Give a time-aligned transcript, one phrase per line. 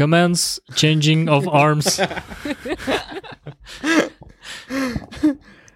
[0.00, 2.00] Commence changing of arms.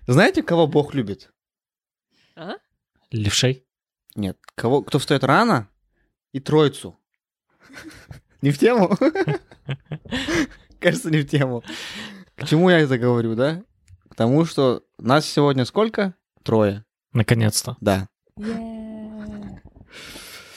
[0.07, 1.31] Знаете, кого Бог любит?
[2.35, 2.55] А?
[3.11, 3.67] Левшей.
[4.15, 4.39] Нет.
[4.55, 5.69] Кого, кто встает рано
[6.33, 6.99] и троицу.
[8.41, 8.97] Не в тему?
[10.81, 11.63] Кажется, не в тему.
[12.35, 13.63] К чему я это говорю, да?
[14.09, 16.15] К тому, что нас сегодня сколько?
[16.43, 16.87] Трое.
[17.13, 17.77] Наконец-то.
[17.83, 18.09] Да.
[18.39, 19.61] Yeah.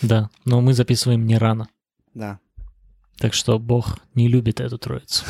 [0.02, 1.68] Да, но мы записываем не рано.
[2.14, 2.40] Да.
[3.18, 5.26] Так что Бог не любит эту троицу.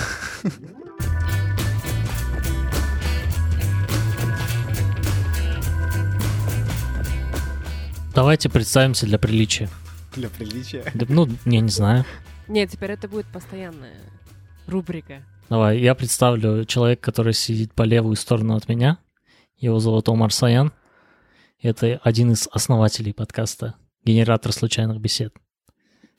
[8.14, 9.70] Давайте представимся для приличия.
[10.16, 10.84] Для приличия.
[10.96, 12.04] Да, Ну, я не знаю.
[12.48, 13.94] Нет, теперь это будет постоянная
[14.66, 15.24] рубрика.
[15.50, 18.98] Давай, я представлю человека, который сидит по левую сторону от меня.
[19.58, 20.74] Его зовут Омар Саян.
[21.62, 25.34] Это один из основателей подкаста «Генератор случайных бесед».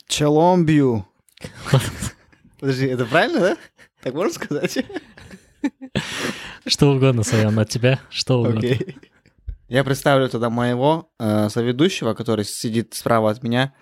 [0.07, 1.08] Челомбью.
[2.59, 3.57] Подожди, это правильно, да?
[4.03, 4.79] Так можно сказать?
[6.67, 8.61] Что угодно, Саян, от тебя, что угодно.
[8.61, 8.97] Окей.
[9.69, 13.75] Я представлю тогда моего э, соведущего, который сидит справа от меня.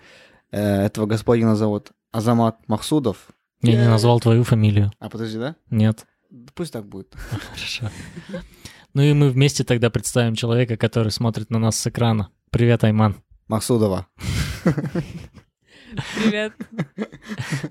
[0.51, 3.29] Э, этого господина зовут Азамат Махсудов.
[3.61, 4.91] Я не назвал твою фамилию.
[4.99, 5.55] А подожди, да?
[5.69, 6.05] Нет.
[6.55, 7.15] Пусть так будет.
[7.53, 7.89] Хорошо.
[8.93, 12.31] Ну и мы вместе тогда представим человека, который смотрит на нас с экрана.
[12.51, 13.15] Привет, Айман.
[13.47, 14.07] Махсудова.
[16.15, 16.53] Привет.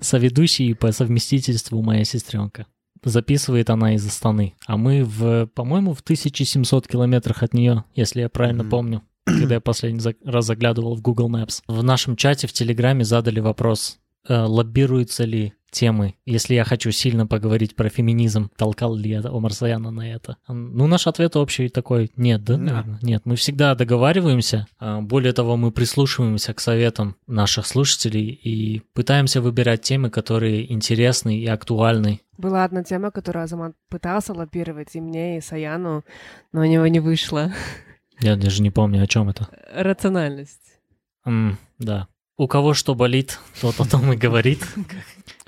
[0.01, 2.67] Соведущий по совместительству моя сестренка.
[3.05, 4.55] Записывает она из Астаны.
[4.67, 8.71] А мы, в, по-моему, в 1700 километрах от нее, если я правильно Мгм.
[8.71, 11.63] помню, когда я последний раз заглядывал в Google Maps.
[11.69, 17.27] В нашем чате в Телеграме задали вопрос, э, лоббируются ли темы, если я хочу сильно
[17.27, 20.39] поговорить про феминизм, толкал ли я Омар Саяна на это?
[20.49, 22.63] Ну, наш ответ общий такой, нет, да, Да.
[22.63, 22.99] наверное?
[23.03, 29.41] Нет, мы всегда договариваемся, а, более того, мы прислушиваемся к советам наших слушателей и пытаемся
[29.43, 32.21] выбирать темы, которые интересны и актуальны.
[32.39, 36.05] Была одна тема, которую Азамат пытался лоббировать и мне, и Саяну,
[36.53, 37.53] но у него не вышло.
[38.21, 39.47] Я даже не помню, о чем это.
[39.75, 40.81] Рациональность.
[41.27, 42.09] М, да.
[42.39, 44.63] У кого что болит, тот о том и говорит.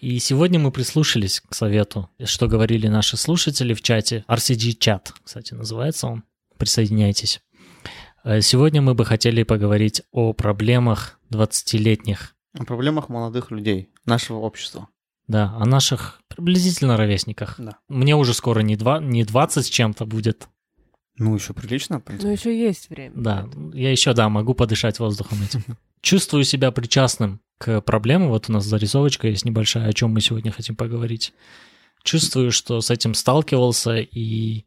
[0.00, 4.24] И сегодня мы прислушались к совету, что говорили наши слушатели в чате.
[4.26, 6.24] RCG-чат, кстати, называется он.
[6.56, 7.42] Присоединяйтесь.
[8.24, 12.34] Э, Сегодня мы бы хотели поговорить о проблемах 20-летних.
[12.58, 14.88] О проблемах молодых людей, нашего общества.
[15.26, 17.56] Да, о наших приблизительно ровесниках.
[17.58, 17.76] Да.
[17.88, 20.48] Мне уже скоро не, два, не 20 с чем-то будет.
[21.18, 22.28] Ну, еще прилично, в принципе.
[22.28, 23.12] Но еще есть время.
[23.14, 25.64] Да, я еще, да, могу подышать воздухом этим.
[26.00, 28.28] Чувствую себя причастным к проблеме.
[28.28, 31.32] Вот у нас зарисовочка есть небольшая, о чем мы сегодня хотим поговорить.
[32.04, 34.64] Чувствую, что с этим сталкивался и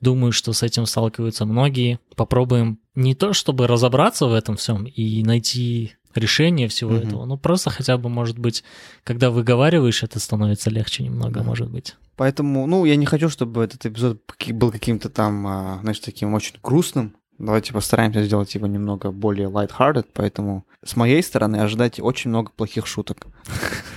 [0.00, 1.98] думаю, что с этим сталкиваются многие.
[2.14, 7.06] Попробуем не то, чтобы разобраться в этом всем и найти решение всего Мгм.
[7.08, 8.64] этого, но просто хотя бы, может быть,
[9.04, 11.42] когда выговариваешь, это становится легче немного, Да.
[11.44, 11.94] может быть.
[12.16, 14.22] Поэтому, ну, я не хочу, чтобы этот эпизод
[14.52, 17.14] был каким-то там, а, знаешь, таким очень грустным.
[17.38, 22.86] Давайте постараемся сделать его немного более light-hearted, поэтому с моей стороны ожидайте очень много плохих
[22.86, 23.26] шуток.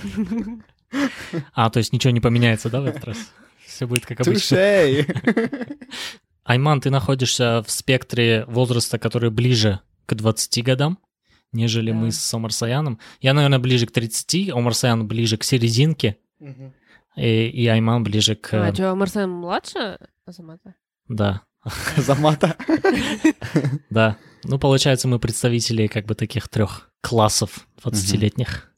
[1.52, 3.16] А, то есть ничего не поменяется, да, в этот раз?
[3.64, 4.56] Все будет как обычно.
[6.44, 10.98] Айман, ты находишься в спектре возраста, который ближе к 20 годам,
[11.52, 11.96] нежели Да.
[11.96, 12.98] мы с Омар Саяном.
[13.20, 16.16] Я, наверное, ближе к 30, Омар Саян ближе к серединке,
[17.16, 18.52] и, и Айман ближе к...
[18.54, 20.74] А что, Марсен младше Азамата?
[21.08, 21.42] Да,
[21.96, 22.56] Замата.
[23.90, 24.16] да.
[24.44, 28.72] Ну, получается, мы представители как бы таких трех классов 20-летних.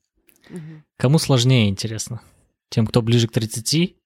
[0.51, 0.85] Мгм.
[0.97, 2.21] Кому сложнее, интересно?
[2.69, 3.97] Тем, кто ближе к 30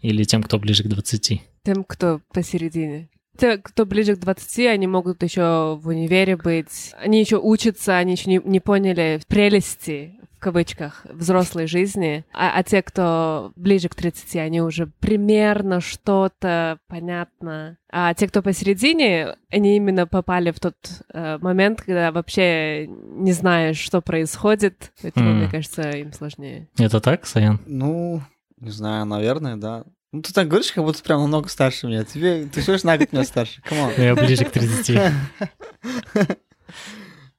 [0.00, 1.42] или тем, кто ближе к 20?
[1.64, 3.08] Тем, кто посередине.
[3.38, 6.92] Те, кто ближе к 20, они могут еще в универе быть.
[6.98, 12.24] Они еще учатся, они еще не, не поняли прелести, кавычках, взрослой жизни.
[12.32, 17.76] А, а те, кто ближе к 30, они уже примерно что-то понятно.
[17.90, 20.76] А те, кто посередине, они именно попали в тот
[21.12, 24.92] э, момент, когда вообще не знаешь, что происходит.
[25.02, 25.38] Поэтому, М.
[25.38, 26.68] мне кажется, им сложнее.
[26.78, 27.60] Это так, Саян?
[27.66, 28.22] Ну,
[28.58, 29.84] не знаю, наверное, да.
[30.12, 32.04] Ну, ты так говоришь, как будто прям намного старше меня.
[32.04, 33.60] Тебе, ты лишь на год меня старше.
[33.68, 34.02] Come on.
[34.02, 35.12] Я ближе к 30.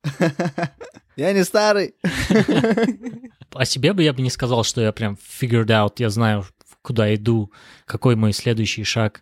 [1.21, 1.94] Я не старый.
[3.53, 6.45] О себе бы я бы не сказал, что я прям figured out, я знаю,
[6.81, 7.51] куда иду,
[7.85, 9.21] какой мой следующий шаг.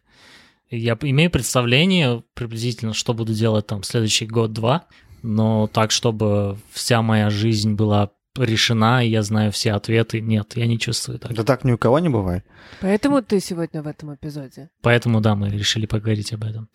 [0.69, 4.85] Я имею представление приблизительно, что буду делать там следующий год-два,
[5.23, 10.67] но так, чтобы вся моя жизнь была решена, и я знаю все ответы, нет, я
[10.67, 11.33] не чувствую так.
[11.33, 12.45] Да так ни у кого не бывает.
[12.79, 14.69] Поэтому ты сегодня в этом эпизоде.
[14.81, 16.69] Поэтому, да, мы решили поговорить об этом.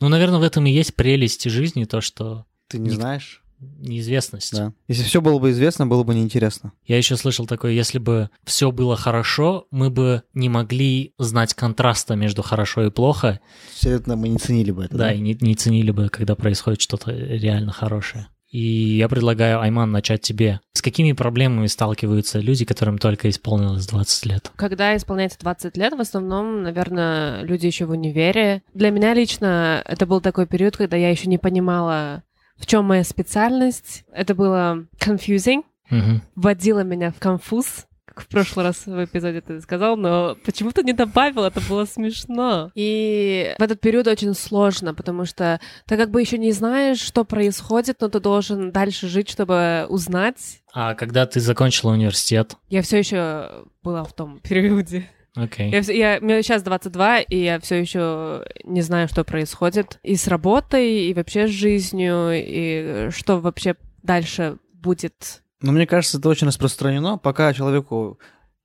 [0.00, 2.46] Ну, наверное, в этом и есть прелесть жизни, то, что...
[2.68, 3.42] Ты не Ник- знаешь?
[3.60, 4.52] Неизвестность.
[4.52, 4.72] Да.
[4.88, 6.72] Если все было бы известно, было бы неинтересно.
[6.86, 12.16] Я еще слышал такое, если бы все было хорошо, мы бы не могли знать контраста
[12.16, 13.40] между хорошо и плохо.
[13.74, 14.96] Следовательно, мы не ценили бы это.
[14.96, 18.28] Да, Да, и не, не ценили бы, когда происходит что-то реально хорошее.
[18.50, 20.60] И я предлагаю, Айман, начать тебе.
[20.72, 24.50] С какими проблемами сталкиваются люди, которым только исполнилось 20 лет?
[24.56, 28.62] Когда исполняется 20 лет, в основном, наверное, люди еще в универе.
[28.74, 32.24] Для меня лично это был такой период, когда я еще не понимала,
[32.60, 34.04] в чем моя специальность.
[34.12, 36.22] Это было confusing, Мгм.
[36.36, 40.92] вводило меня в конфуз, как в прошлый раз в эпизоде ты сказал, но почему-то не
[40.92, 42.70] добавил, это было смешно.
[42.74, 47.24] И в этот период очень сложно, потому что ты как бы еще не знаешь, что
[47.24, 50.60] происходит, но ты должен дальше жить, чтобы узнать.
[50.72, 52.56] А когда ты закончила университет?
[52.68, 55.08] Я все еще была в том периоде.
[55.34, 55.70] Окей.
[55.70, 60.26] Я, я, мне сейчас 22, и я все еще не знаю, что происходит и с
[60.26, 65.42] работой, и вообще с жизнью, и что вообще дальше будет.
[65.62, 67.18] Но мне кажется, это очень распространено.
[67.18, 68.18] Пока человеку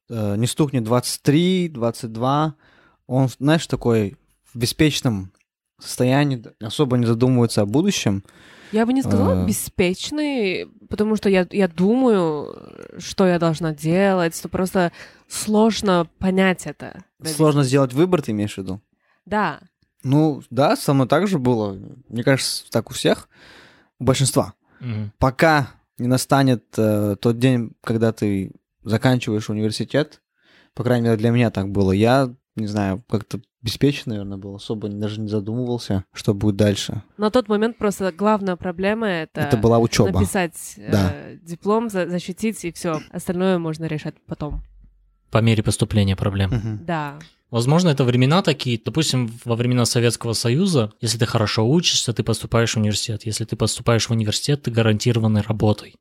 [0.10, 2.56] э, не стукнет 23, 22,
[3.08, 4.18] он, знаешь, такой
[4.52, 5.32] в беспечном
[5.80, 8.24] состоянии, особо не задумывается о будущем.
[8.72, 9.46] Я бы не сказала А.
[9.46, 12.56] беспечный, потому что я, я думаю,
[12.98, 14.92] что я должна делать, что просто
[15.28, 17.04] сложно понять это.
[17.24, 18.82] Сложно сделать выбор, ты имеешь в виду?
[19.26, 19.60] Да,
[20.04, 21.78] Ну, да, со мной так же было.
[22.10, 23.28] Мне кажется, так у всех,
[24.00, 24.54] у большинства.
[24.80, 25.12] Мгм.
[25.18, 28.52] Пока не настанет э, тот день, когда ты
[28.84, 30.22] заканчиваешь университет,
[30.76, 34.88] по крайней мере, для меня так было, я, не знаю, как-то беспечен, наверное, был, особо
[34.88, 37.02] даже не задумывался, что будет дальше.
[37.18, 40.12] на тот момент просто главная проблема это, Это была учеба.
[40.20, 41.14] написать э, Да.
[41.44, 43.02] диплом, за- защитить, и все.
[43.12, 44.62] Остальное можно решать потом.
[45.32, 46.52] По мере поступления проблем.
[46.52, 46.86] Мгм.
[46.86, 47.20] Да.
[47.52, 52.74] Возможно, это времена такие, допустим, во времена Советского Союза, если ты хорошо учишься, ты поступаешь
[52.74, 53.26] в университет.
[53.26, 55.96] Если ты поступаешь в университет, ты гарантированный работой.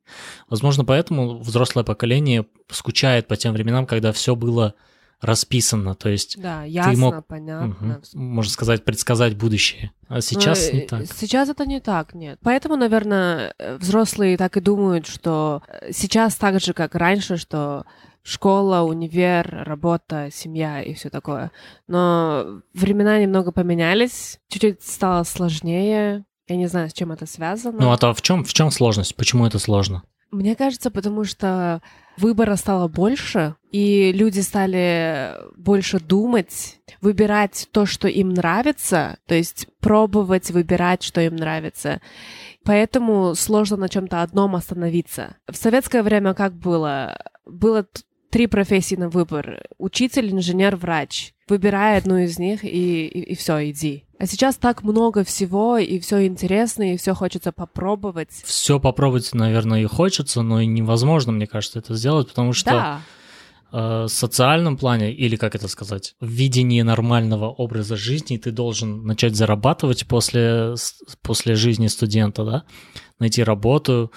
[0.51, 4.75] Возможно, поэтому взрослое поколение скучает по тем временам, когда все было
[5.25, 7.67] расписано, то есть, Да, ясно, мог- понятно.
[7.67, 9.91] мгм, можно сказать, предсказать будущее.
[10.09, 11.07] А сейчас Ну, не э, так.
[11.07, 12.39] Сейчас это не так, нет.
[12.43, 17.85] Поэтому, наверное, э, взрослые так и думают, что э, сейчас так же, как раньше, что
[18.23, 21.51] школа, универ, работа, семья и все такое.
[21.89, 26.25] Но времена немного поменялись, чуть-чуть стало сложнее.
[26.49, 27.79] Я не знаю, с чем это связано.
[27.81, 29.17] Ну а то в чем, в чем сложность?
[29.17, 30.03] Почему это сложно?
[30.35, 31.81] Мне кажется, потому что
[32.17, 39.69] выбора стало больше, и люди стали больше думать, выбирать то, что им нравится, то есть
[39.79, 42.01] пробовать выбирать, что им нравится.
[42.65, 45.37] Поэтому сложно на чем-то одном остановиться.
[45.47, 47.17] В советское время как было?
[47.47, 47.87] Было
[48.31, 49.63] три профессии на выбор.
[49.79, 51.33] Учитель, инженер, врач.
[51.49, 54.07] Выбирай одну из них и, и, все, иди.
[54.25, 58.31] А сейчас так много всего, и все интересно, и все хочется попробовать.
[58.43, 63.01] Все попробовать, наверное, и хочется, но и невозможно, мне кажется, это сделать, потому что Да.
[63.71, 69.05] э, в социальном плане, или как это сказать, в видении нормального образа жизни ты должен
[69.05, 70.75] начать зарабатывать после,
[71.21, 72.65] после жизни студента, да,
[73.19, 74.11] найти работу,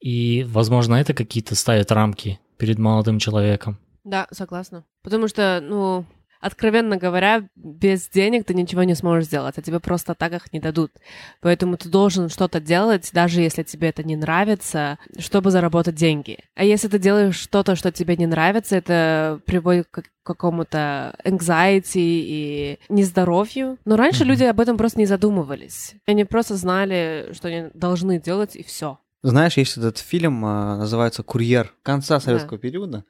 [0.00, 3.76] и, возможно, это какие-то ставит рамки перед молодым человеком.
[4.02, 4.86] Да, согласна.
[5.02, 6.06] Потому что, ну,
[6.42, 10.60] откровенно говоря, без денег ты ничего не сможешь сделать, а тебе просто так их не
[10.60, 10.92] дадут.
[11.40, 16.38] Поэтому ты должен что-то делать, даже если тебе это не нравится, чтобы заработать деньги.
[16.54, 22.78] А если ты делаешь что-то, что тебе не нравится, это приводит к какому-то anxiety и
[22.88, 23.78] нездоровью.
[23.84, 25.94] Но раньше люди об этом просто не задумывались.
[26.06, 28.98] Они просто знали, что они должны делать, и все.
[29.22, 33.04] Знаешь, есть этот фильм, а, называется «Курьер» конца советского периода.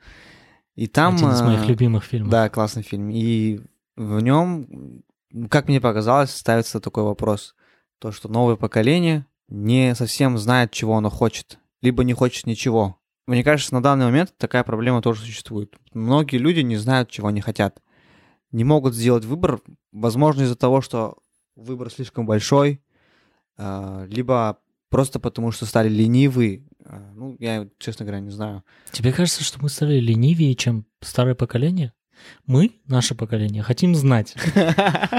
[0.75, 1.17] И там...
[1.17, 2.31] Один из а, моих любимых фильмов.
[2.31, 3.11] Да, классный фильм.
[3.11, 3.61] И
[3.97, 5.03] в нем,
[5.51, 7.55] как мне показалось, ставится такой вопрос.
[7.99, 11.59] То, что новое поколение не совсем знает, чего оно хочет.
[11.83, 12.99] Либо не хочет ничего.
[13.27, 15.77] Мне кажется, на данный момент такая проблема тоже существует.
[15.93, 17.81] Многие люди не знают, чего они хотят.
[18.51, 19.61] Не могут сделать выбор,
[19.93, 21.19] возможно, из-за того, что
[21.55, 22.83] выбор слишком большой,
[23.57, 24.59] а, либо
[24.91, 26.67] просто потому, что стали ленивы.
[27.43, 28.63] Я, честно говоря, не знаю.
[28.93, 31.93] Тебе кажется, что мы стали ленивее, чем старое поколение?
[32.47, 34.37] Мы, наше поколение, хотим знать.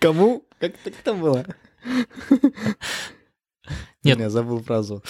[0.00, 0.44] Кому?
[0.58, 1.46] Как, как там было?
[4.02, 4.18] Нет.
[4.18, 5.04] Я забыл фразу.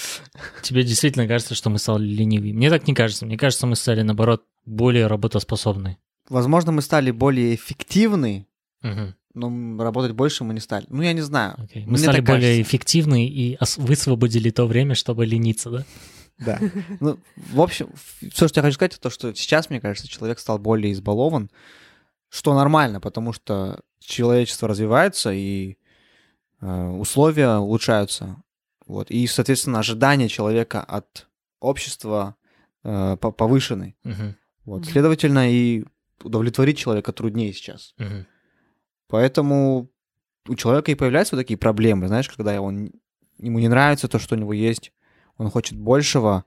[0.60, 2.52] Тебе действительно кажется, что мы стали ленивее?
[2.52, 3.24] Мне так не кажется.
[3.24, 5.96] Мне кажется, мы стали, наоборот, более работоспособны.
[6.28, 8.46] Возможно, мы стали более эффективны.
[9.34, 10.86] Но работать больше мы не стали.
[10.88, 11.54] Ну, я не знаю.
[11.58, 11.84] Окей.
[11.84, 12.62] Мы Мне стали более кажется.
[12.62, 15.84] эффективны и высвободили то время, чтобы лениться, да?
[16.38, 16.60] Да.
[17.00, 17.90] Ну, в общем,
[18.32, 21.50] все, что я хочу сказать, это то, что сейчас, мне кажется, человек стал более избалован,
[22.28, 25.76] что нормально, потому что человечество развивается и
[26.60, 28.36] э, условия улучшаются.
[28.86, 29.10] Вот.
[29.10, 31.28] И, соответственно, ожидания человека от
[31.60, 32.36] общества
[32.82, 33.94] э, по- повышены.
[34.04, 34.36] Мгм.
[34.64, 34.86] Вот.
[34.86, 35.84] Следовательно, и
[36.22, 37.94] удовлетворить человека труднее сейчас.
[37.98, 38.26] Мгм.
[39.14, 39.90] Поэтому
[40.48, 42.90] у человека и появляются вот такие проблемы, знаешь, когда он,
[43.38, 44.90] ему не нравится то, что у него есть,
[45.38, 46.44] он хочет большего,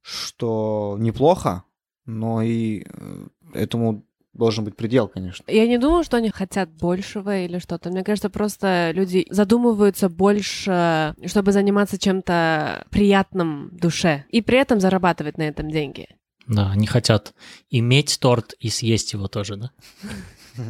[0.00, 1.64] что неплохо,
[2.06, 5.44] но и э, этому должен быть предел, конечно.
[5.46, 7.90] Я не думаю, что они хотят большего или что-то.
[7.90, 14.24] Мне кажется, просто люди задумываются больше, чтобы заниматься чем-то приятным душе.
[14.30, 16.08] И при этом зарабатывать на этом деньги.
[16.46, 17.34] Да, они хотят
[17.68, 19.70] иметь торт и съесть его тоже, да?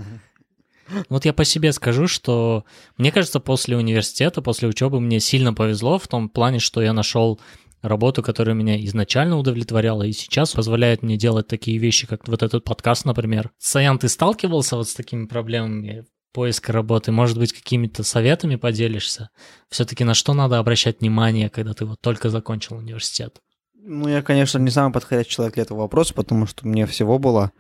[1.09, 2.65] Вот я по себе скажу, что
[2.97, 7.41] мне кажется, после университета, после учебы мне сильно повезло в том плане, что я нашел
[7.83, 12.65] работу, которая меня изначально удовлетворяла и сейчас позволяет мне делать такие вещи, как вот этот
[12.65, 13.51] подкаст, например.
[13.59, 17.13] Саян, ты сталкивался вот с такими проблемами поиска работы?
[17.13, 19.31] Может быть, какими-то советами поделишься?
[19.71, 23.41] Все-таки на что надо обращать внимание, когда ты вот только закончил университет?
[23.75, 27.53] Ну, я, конечно, не самый подходящий человек для этого вопроса, потому что мне всего было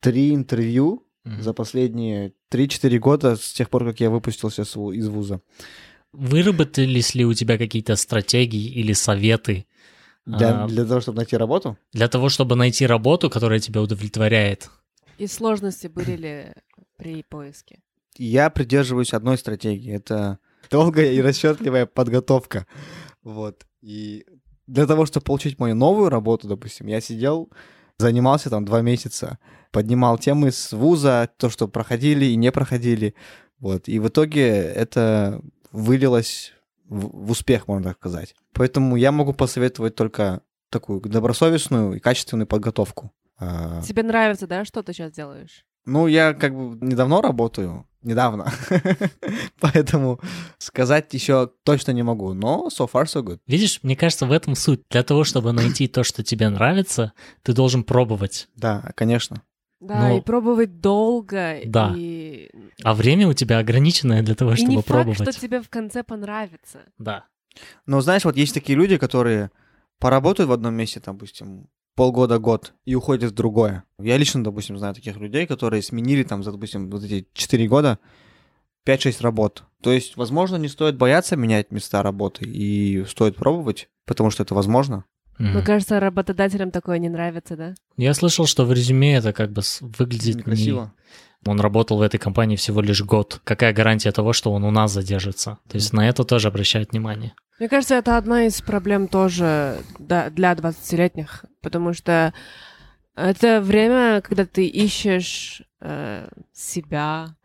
[0.00, 1.42] три интервью Мгм.
[1.42, 5.40] за последние 3-4 года с тех пор, как я выпустился из вуза.
[6.12, 9.66] Выработались ли у тебя какие-то стратегии или советы
[10.26, 10.68] Для, А.
[10.68, 11.76] для того, чтобы найти работу?
[11.92, 14.70] для того, чтобы найти работу, которая тебя удовлетворяет?
[15.18, 16.46] И сложности были ли
[16.96, 17.80] при поиске?
[18.16, 19.92] Я придерживаюсь одной стратегии.
[19.92, 20.38] Это
[20.70, 22.66] долгая и расчетливая подготовка.
[23.22, 23.64] Вот.
[23.80, 24.24] И
[24.66, 27.50] для того, чтобы получить мою новую работу, допустим, я сидел,
[27.98, 29.38] занимался там два месяца,
[29.70, 33.14] поднимал темы с вуза, то, что проходили и не проходили.
[33.58, 33.88] Вот.
[33.88, 35.40] И в итоге это
[35.72, 36.52] вылилось
[36.88, 38.34] в, в успех, можно так сказать.
[38.52, 43.12] Поэтому я могу посоветовать только такую добросовестную и качественную подготовку.
[43.38, 45.64] А, Тебе нравится, да, что ты сейчас делаешь?
[45.88, 48.52] ну, я как бы недавно работаю, недавно,
[49.60, 50.20] поэтому
[50.58, 53.40] сказать еще точно не могу, но so far so good.
[53.46, 54.82] Видишь, мне кажется, в этом суть.
[54.90, 58.48] Для того, чтобы найти то, что тебе нравится, ты должен пробовать.
[58.54, 59.42] Да, конечно.
[59.80, 61.60] Да, Ну, и пробовать долго.
[61.66, 61.94] да.
[61.96, 62.50] И,
[62.82, 65.18] А время у тебя ограниченное для того, и чтобы не пробовать.
[65.18, 66.80] факт, что тебе в конце понравится.
[66.98, 67.26] Да.
[67.86, 69.50] Но знаешь, вот есть такие люди, которые
[69.98, 73.84] поработают в одном месте, допустим, полгода-год и уходят в другое.
[73.98, 77.98] Я лично, допустим, знаю таких людей, которые сменили там, за, допустим, вот эти 4 года
[78.86, 79.64] 5-6 работ.
[79.82, 84.54] То есть, возможно, не стоит бояться менять места работы и стоит пробовать, потому что это
[84.54, 85.04] возможно.
[85.38, 85.52] Мгм.
[85.52, 87.74] Мне кажется, работодателям такое не нравится, да?
[87.96, 90.92] Я слышал, что в резюме это как бы выглядит не- Некрасиво.
[91.46, 93.40] Он работал в этой компании всего лишь год.
[93.44, 95.58] Какая гарантия того, что он у нас задержится?
[95.68, 97.32] То есть на это тоже обращают внимание.
[97.60, 102.32] Мне кажется, это одна из проблем тоже да, для 20-летних, потому что
[103.18, 107.36] это время, когда ты ищешь э, себя,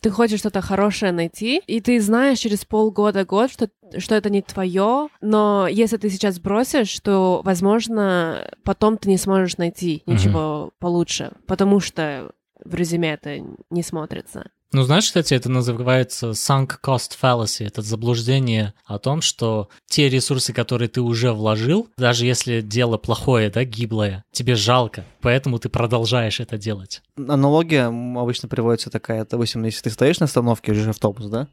[0.00, 5.08] ты хочешь что-то хорошее найти, и ты знаешь через полгода-год, что, что это не твое,
[5.20, 11.80] но если ты сейчас бросишь, то, возможно, потом ты не сможешь найти ничего получше, потому
[11.80, 12.32] что
[12.64, 13.38] в резюме это
[13.70, 14.50] не смотрится.
[14.72, 17.66] Ну, знаешь, кстати, это называется sunk cost fallacy.
[17.66, 23.50] Это заблуждение о том, что те ресурсы, которые ты уже вложил, даже если дело плохое,
[23.50, 27.02] да, гиблое, тебе жалко, поэтому ты продолжаешь это делать.
[27.16, 31.48] Аналогия обычно приводится такая, допустим, если ты стоишь на остановке, ждешь автобус, да,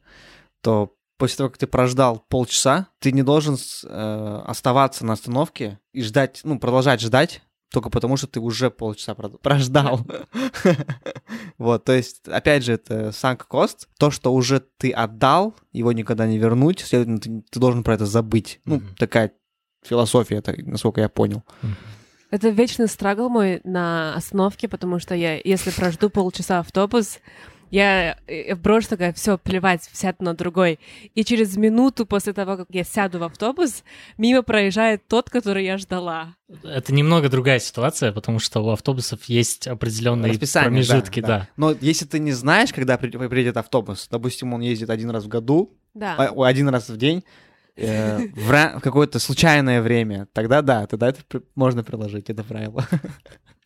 [0.62, 6.02] то после того, как ты прождал полчаса, ты не должен э, оставаться на остановке и
[6.02, 10.06] ждать, ну, продолжать ждать, только потому что ты уже полчаса прождал.
[11.58, 13.88] Вот, то есть, опять же, это sunk cost.
[13.98, 18.06] То, что уже ты отдал, его никогда не вернуть, следовательно, ты, ты должен про это
[18.06, 18.62] забыть.
[18.64, 19.34] Ну, такая
[19.84, 21.44] философия, насколько я понял.
[22.32, 27.20] Это вечный страгл мой на остановке, потому что я, если прожду полчаса автобус,
[27.72, 30.80] я, я брошу такая, все, плевать, сяду на другой.
[31.16, 33.84] И через минуту после того, как я сяду в автобус,
[34.18, 36.36] мимо проезжает тот, который я ждала.
[36.64, 41.40] Это немного другая ситуация, потому что у автобусов есть определенные Расписание, промежутки, да, да.
[41.40, 41.48] да.
[41.58, 45.28] Но если ты не знаешь, когда при- приедет автобус, допустим, он ездит один раз в
[45.28, 46.16] году, Да.
[46.18, 47.24] а, один раз в день,
[47.76, 51.22] э, в, какое-то случайное время, тогда да, тогда это
[51.56, 52.86] можно приложить, это правило.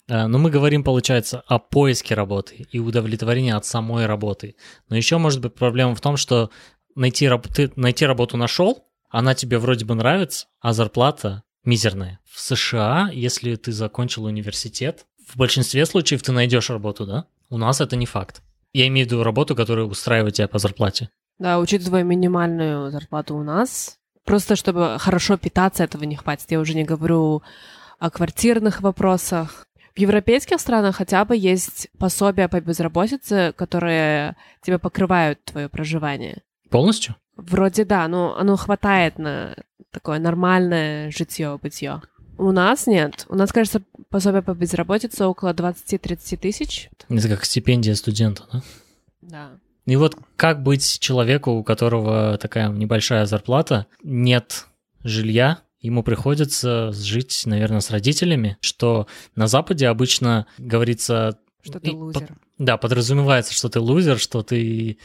[0.10, 4.56] А, Но мы говорим, получается, о поиске работы и удовлетворении от самой работы.
[4.90, 6.50] Но еще может быть проблема в том, что
[6.96, 12.20] найти, ты найти работу нашел, она тебе вроде бы нравится, а зарплата мизерная.
[12.26, 17.26] В США, если ты закончил университет, в большинстве случаев ты найдешь работу, да?
[17.50, 18.42] У нас это не факт.
[18.74, 21.10] Я имею в виду работу, которая устраивает тебя по зарплате.
[21.38, 26.50] Да, учитывая минимальную зарплату у нас, просто чтобы хорошо питаться, этого не хватит.
[26.50, 27.44] Я уже не говорю
[28.00, 29.68] о квартирных вопросах.
[29.96, 36.42] В европейских странах хотя бы есть пособия по безработице, которые тебе покрывают твое проживание.
[36.70, 37.16] Полностью?
[37.36, 39.56] Вроде да, но оно хватает на
[39.92, 42.02] такое нормальное житье-бытие.
[42.38, 43.26] У нас нет.
[43.30, 46.90] У нас, кажется, пособие по безработице около 20-30 тысяч.
[47.08, 48.62] Это как стипендия студента, да?
[49.22, 49.50] Да.
[49.86, 54.66] И вот как быть человеку, у которого такая небольшая зарплата, нет
[55.04, 61.38] жилья, ему приходится жить, наверное, с родителями, что на Западе обычно говорится...
[61.62, 62.28] Что ты лузер.
[62.28, 64.98] под- да, подразумевается, что ты лузер, что ты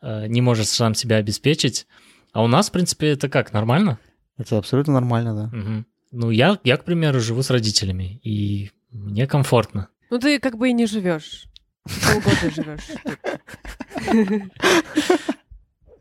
[0.00, 1.86] э, не можешь сам себя обеспечить.
[2.32, 3.98] А у нас, в принципе, это как, нормально?
[4.36, 5.56] Это абсолютно нормально, да.
[5.56, 5.86] Мгм.
[6.12, 9.88] Ну, я, я, к примеру, живу с родителями, и мне комфортно.
[10.10, 11.44] Ну ты как бы и не живешь.
[11.84, 12.88] Полгода живешь.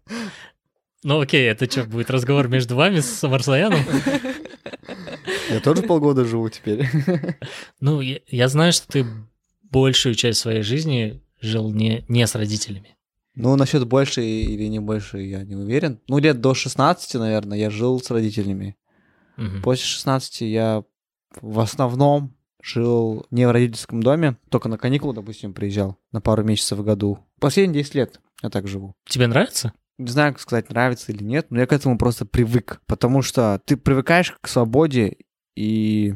[1.04, 3.80] Ну, окей, это что, будет разговор между вами с Марсаяном?
[5.50, 6.88] Я тоже полгода живу теперь.
[7.80, 9.06] Ну, я, я знаю, что ты
[9.64, 12.98] большую часть своей жизни жил не, не с родителями.
[13.36, 16.00] Ну, насчет больше или не больше, я не уверен.
[16.08, 18.76] Ну, лет до 16, наверное, я жил с родителями.
[19.38, 19.62] Мгм.
[19.62, 20.84] После 16 я
[21.40, 26.80] в основном жил не в родительском доме, только на каникулы, допустим, приезжал на пару месяцев
[26.80, 27.20] в году.
[27.40, 28.96] Последние 10 лет я так живу.
[29.08, 29.74] Тебе нравится?
[29.98, 33.60] Не знаю, как сказать, нравится или нет, но я к этому просто привык, потому что
[33.66, 35.18] ты привыкаешь к свободе
[35.56, 36.16] и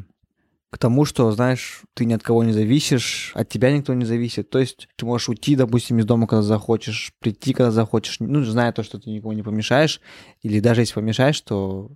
[0.70, 4.48] к тому, что, знаешь, ты ни от кого не зависишь, от тебя никто не зависит.
[4.48, 8.72] То есть ты можешь уйти, допустим, из дома, когда захочешь, прийти, когда захочешь, ну, зная
[8.72, 10.00] то, что ты никому не помешаешь,
[10.40, 11.90] или даже если помешаешь, то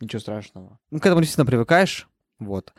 [0.00, 0.78] ничего страшного.
[0.90, 2.06] Ну, к этому действительно привыкаешь,
[2.38, 2.74] вот.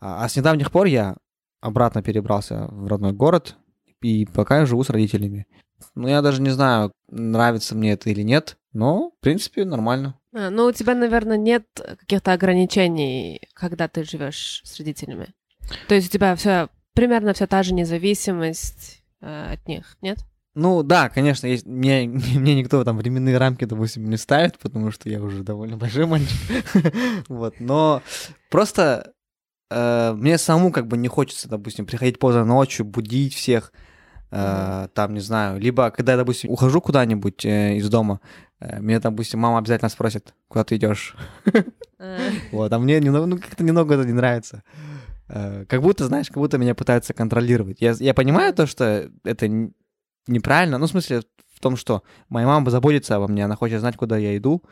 [0.00, 1.16] А, а с недавних пор я
[1.60, 3.56] обратно перебрался в родной город,
[4.00, 5.46] и пока я живу с родителями.
[5.94, 10.18] Ну, я даже не знаю, нравится мне это или нет, но, в принципе, нормально.
[10.34, 15.28] А, ну, у тебя, наверное, нет каких-то ограничений, когда ты живешь с родителями.
[15.88, 20.18] То есть у тебя все примерно вся та же независимость э, от них, нет?
[20.54, 25.08] Ну, да, конечно, есть, мне, мне никто там временные рамки, допустим, не ставит, потому что
[25.08, 26.38] я уже довольно большой мальчик.
[27.28, 28.02] Вот, но
[28.50, 29.12] просто
[29.70, 33.72] э, мне самому как бы не хочется, допустим, приходить поздно ночью, будить всех,
[34.34, 38.20] э, там, не знаю, либо когда я, допустим, ухожу куда-нибудь э, из дома,
[38.60, 41.16] э, меня, допустим, мама обязательно спросит, куда ты идешь.
[41.98, 44.62] Э, Вот, а мне ну, как-то немного это не нравится.
[45.28, 47.80] Э, Как будто, знаешь, как будто меня пытаются контролировать.
[47.80, 49.48] Я, я понимаю то, что это
[50.26, 50.78] неправильно.
[50.78, 51.22] Ну, в смысле,
[51.54, 54.62] в том, что моя мама заботится обо мне, она хочет знать, куда я иду.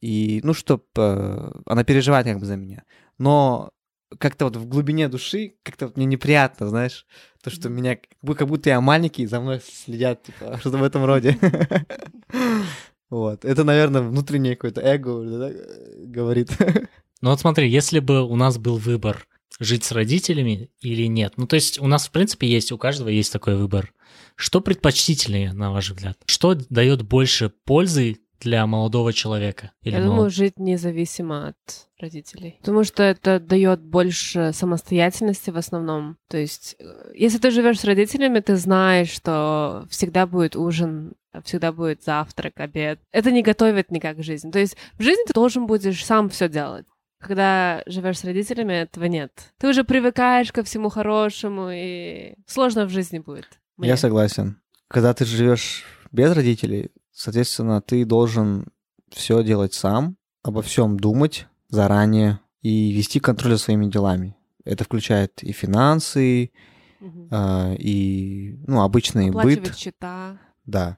[0.00, 2.82] И, ну, чтоб э, она переживает как бы за меня.
[3.18, 3.70] Но
[4.18, 7.06] как-то вот в глубине души как-то вот мне неприятно, знаешь,
[7.42, 10.82] то, что меня как бу- как будто я маленький, за мной следят, типа, что-то в
[10.82, 11.38] этом роде.
[13.10, 13.44] Вот.
[13.44, 15.52] Это, наверное, внутреннее какое-то эго
[16.06, 16.50] говорит.
[17.20, 19.26] Ну вот смотри, если бы у нас был выбор
[19.60, 23.08] жить с родителями или нет, ну то есть у нас в принципе есть, у каждого
[23.08, 23.92] есть такой выбор.
[24.36, 26.18] Что предпочтительнее, на ваш взгляд?
[26.26, 29.70] Что дает больше пользы для молодого человека?
[29.82, 31.56] Или Я молод- думаю, жить независимо от
[32.04, 32.56] родителей.
[32.60, 36.16] Потому что это дает больше самостоятельности в основном.
[36.28, 41.72] То есть, э, если ты живешь с родителями, ты знаешь, что всегда будет ужин, всегда
[41.72, 43.00] будет завтрак, обед.
[43.12, 44.50] Это не готовит никак жизнь.
[44.50, 46.86] То есть в жизни ты должен будешь сам все делать.
[47.20, 49.32] Когда живешь с родителями, этого нет.
[49.58, 53.48] Ты уже привыкаешь ко всему хорошему, и сложно в жизни будет.
[53.76, 53.88] мне.
[53.88, 54.60] Я согласен.
[54.88, 58.66] Когда ты живешь без родителей, соответственно, ты должен
[59.10, 64.36] все делать сам, обо всем думать заранее и вести контроль за своими делами.
[64.64, 66.50] Это включает и финансы,
[67.00, 67.28] Мгм.
[67.30, 69.76] а, и ну, обычный быт.
[69.76, 70.38] счета.
[70.64, 70.96] Да.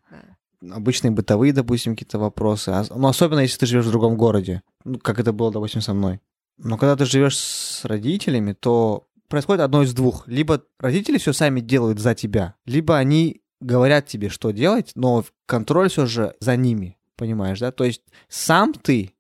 [0.60, 0.74] Да.
[0.76, 2.68] Обычные бытовые, допустим, какие-то вопросы.
[2.70, 5.94] А- Ну, особенно если ты живешь в другом городе, ну, как это было, допустим, со
[5.94, 6.20] мной.
[6.58, 10.26] Но когда ты живешь с родителями, то происходит одно из двух.
[10.28, 15.88] Либо родители все сами делают за тебя, либо они говорят тебе, что делать, но контроль
[15.88, 17.72] все же за ними, понимаешь, да?
[17.72, 19.15] То есть сам ты, э,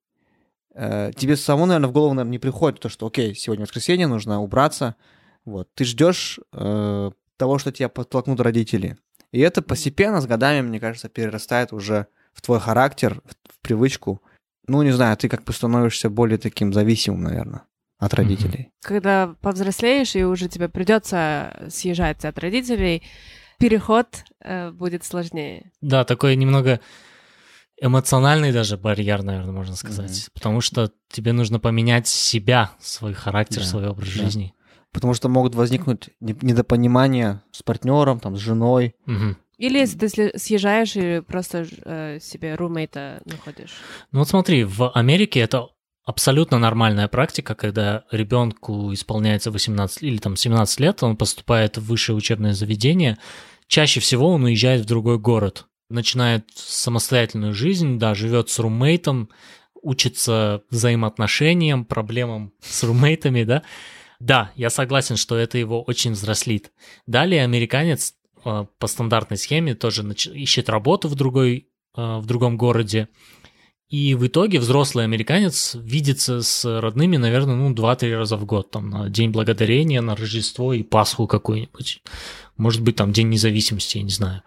[1.16, 4.96] тебе самому, наверное, в голову, наверное, не приходит то, что, окей, сегодня воскресенье, нужно убраться.
[5.44, 5.68] Вот.
[5.74, 8.98] Ты ждешь э, того, что тебя подтолкнут родители.
[9.32, 14.22] И это постепенно, с годами, мне кажется, перерастает уже в твой характер, в, в привычку.
[14.66, 17.62] Ну, не знаю, ты как бы становишься более таким зависимым, наверное,
[17.98, 18.70] от родителей.
[18.82, 23.02] когда повзрослеешь, и уже тебе придется съезжать от родителей,
[23.58, 24.08] переход
[24.40, 25.70] э, будет сложнее.
[25.80, 26.80] Да, такой немного
[27.80, 30.10] эмоциональный даже барьер, наверное, можно сказать.
[30.10, 30.30] Мгм.
[30.34, 34.22] Потому что тебе нужно поменять себя, свой характер, Да, свой образ да.
[34.24, 34.54] жизни.
[34.92, 38.94] Потому что могут возникнуть не- недопонимания с партнером, там, с женой.
[39.04, 39.36] Мгм.
[39.58, 43.72] Или если ты съезжаешь и просто э, себе румейта находишь.
[44.12, 45.68] Ну вот смотри, в Америке это
[46.04, 52.16] абсолютно нормальная практика, когда ребенку исполняется 18 или там 17 лет, он поступает в высшее
[52.16, 53.18] учебное заведение,
[53.66, 55.66] чаще всего он уезжает в другой город.
[55.88, 59.28] Начинает самостоятельную жизнь, да, живет с румейтом,
[59.82, 63.62] учится взаимоотношениям, проблемам с румейтами, да.
[64.18, 66.72] Да, я согласен, что это его очень взрослит.
[67.06, 73.08] Далее американец э, по стандартной схеме тоже ищет работу в другой э, в другом городе,
[73.88, 78.90] и в итоге взрослый американец видится с родными, наверное, ну, 2-3 раза в год, там,
[78.90, 82.02] на День Благодарения, на Рождество и Пасху какую-нибудь.
[82.56, 84.42] Может быть, там, День независимости, я не знаю.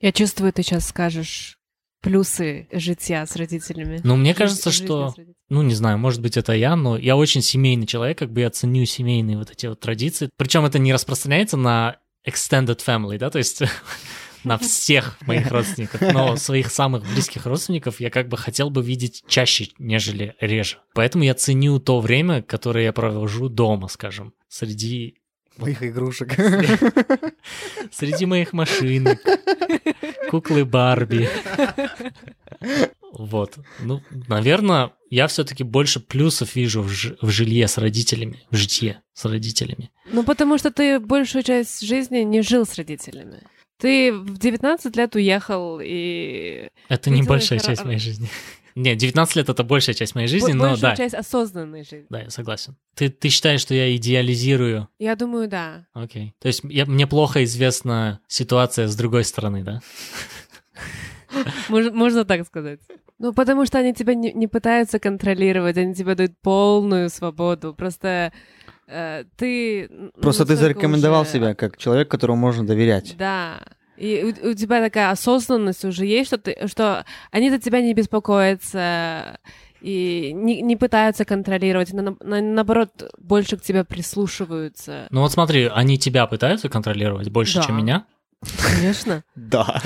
[0.00, 1.58] Я чувствую, ты сейчас скажешь
[2.02, 4.00] плюсы жития с родителями.
[4.04, 5.14] Ну, мне кажется, что...
[5.48, 8.50] Ну, не знаю, может быть, это я, но я очень семейный человек, как бы я
[8.50, 10.30] ценю семейные вот эти вот традиции.
[10.36, 13.62] Причем это не распространяется на extended family, да, то есть
[14.44, 19.24] на всех моих родственников, но своих самых близких родственников я как бы хотел бы видеть
[19.26, 20.78] чаще, нежели реже.
[20.94, 25.18] Поэтому я ценю то время, которое я провожу дома, скажем, среди
[25.56, 26.34] Моих игрушек.
[27.92, 29.18] Среди моих машинок.
[30.30, 31.28] Куклы Барби.
[33.12, 33.56] Вот.
[33.80, 39.00] Ну, наверное, я все-таки больше плюсов вижу в, ж- в жилье с родителями, в житье
[39.14, 39.90] с родителями.
[40.12, 43.42] Ну, потому что ты большую часть жизни не жил с родителями.
[43.78, 46.68] Ты в 19 лет уехал и...
[46.88, 48.28] Это небольшая часть моей жизни.
[48.76, 50.96] Нет, 19 лет— это большая часть моей жизни, но Большая да.
[50.96, 52.06] часть осознанной жизни.
[52.10, 52.76] Да, я согласен.
[52.94, 54.88] Ты, ты считаешь, что я идеализирую?
[54.98, 55.86] Я думаю, да.
[55.94, 56.34] Окей.
[56.40, 59.80] То есть я, мне плохо известна ситуация с другой стороны, да?
[61.68, 62.80] Можно, можно так сказать.
[63.18, 67.74] Ну, потому что они тебя не, не пытаются контролировать, они тебе дают полную свободу.
[67.74, 68.32] Просто
[68.86, 69.88] э, ты...
[69.90, 73.16] ну, Просто ты настолько зарекомендовал уже- себя как человек, которому можно доверять.
[73.18, 73.58] Да.
[73.96, 77.94] И у, у тебя такая осознанность уже есть, что, ты, что они за тебя не
[77.94, 79.38] беспокоятся
[79.80, 85.06] и не, не пытаются контролировать, на- на- наоборот, больше к тебе прислушиваются.
[85.10, 87.62] Ну вот смотри, они тебя пытаются контролировать больше, Да.
[87.64, 88.06] чем меня?
[88.62, 89.24] Конечно.
[89.34, 89.80] Да.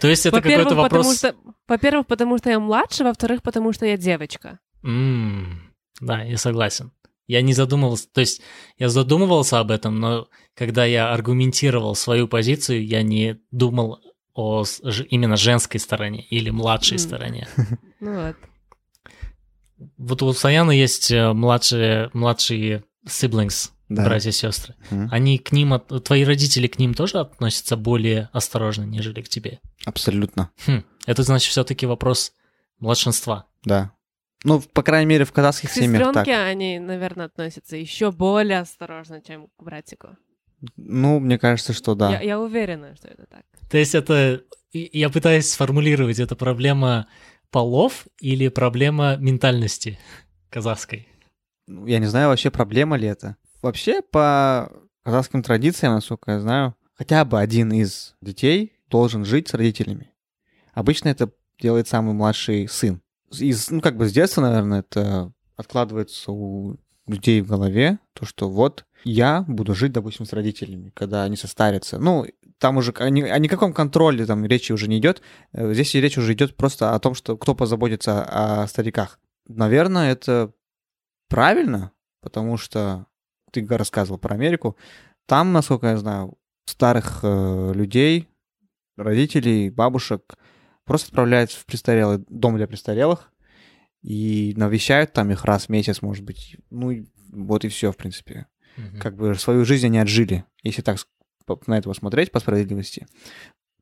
[0.00, 1.24] То есть это какой-то вопрос...
[1.68, 4.58] во-первых, потому что я младше, во-вторых, потому что я девочка.
[4.82, 6.92] Да, я согласен.
[7.28, 8.42] Я не задумывался, то есть
[8.78, 14.00] я задумывался об этом, но когда я аргументировал свою позицию, я не думал
[14.34, 14.64] о
[15.10, 16.98] именно женской стороне или младшей М.
[16.98, 17.48] стороне.
[18.00, 18.36] Ну вот.
[19.96, 24.04] Вот у Саяны есть э, младшие, младшие siblings, Да.
[24.04, 24.74] братья и сестры.
[24.90, 25.08] Мгм.
[25.12, 29.60] Они к ним, твои родители к ним тоже относятся более осторожно, нежели к тебе.
[29.84, 30.50] Абсолютно.
[30.66, 32.32] Хм, это значит все-таки вопрос
[32.78, 33.46] младшинства.
[33.64, 33.92] Да.
[34.44, 36.26] Ну, по крайней мере, в казахских семьях так.
[36.28, 40.16] Они, наверное, относятся еще более осторожно, чем к братику.
[40.76, 42.12] Ну, мне кажется, что да.
[42.12, 43.44] Я, я уверена, что это так.
[43.70, 47.08] То есть это, я пытаюсь сформулировать, это проблема
[47.50, 49.98] полов или проблема ментальности
[50.50, 51.08] казахской?
[51.66, 53.36] Ну, Я не знаю вообще, проблема ли это.
[53.60, 54.72] Вообще, по
[55.04, 60.10] казахским традициям, насколько я знаю, хотя бы один из детей должен жить с родителями.
[60.74, 63.00] Обычно это делает самый младший сын.
[63.30, 68.48] Из, ну, как бы с детства, наверное, это откладывается у людей в голове, то, что
[68.48, 71.98] вот я буду жить, допустим, с родителями, когда они состарятся.
[71.98, 72.24] Ну,
[72.58, 75.20] там уже о, ни- о никаком контроле там речи уже не идет.
[75.52, 79.18] Э, Здесь речь уже идет просто о том, что кто позаботится о стариках.
[79.48, 80.52] Наверное, это
[81.28, 83.06] правильно, потому что
[83.50, 84.76] ты рассказывал про Америку.
[85.26, 88.28] Там, насколько я знаю, старых э, людей,
[88.96, 90.34] родителей, бабушек
[90.84, 93.31] просто отправляют в престарелый дом для престарелых
[94.02, 96.56] и навещают там их раз в месяц, может быть.
[96.70, 98.46] Ну, вот и все, в принципе.
[98.76, 99.00] Мгм.
[99.00, 100.98] Как бы свою жизнь они отжили, если так
[101.66, 103.06] на это посмотреть по справедливости.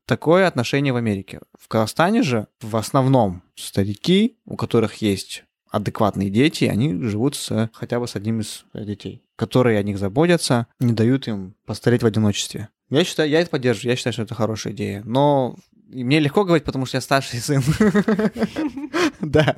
[0.05, 1.41] Такое отношение в Америке.
[1.59, 8.01] В Казахстане же в основном старики, у которых есть адекватные дети, они живут с, хотя
[8.01, 12.71] бы с одним из детей, которые о них заботятся, не дают им постареть в одиночестве.
[12.89, 15.03] Я считаю, я это поддерживаю, я считаю, что это хорошая идея.
[15.05, 15.57] Но
[15.93, 17.63] и мне легко говорить, потому что я старший сын.
[19.21, 19.55] Да.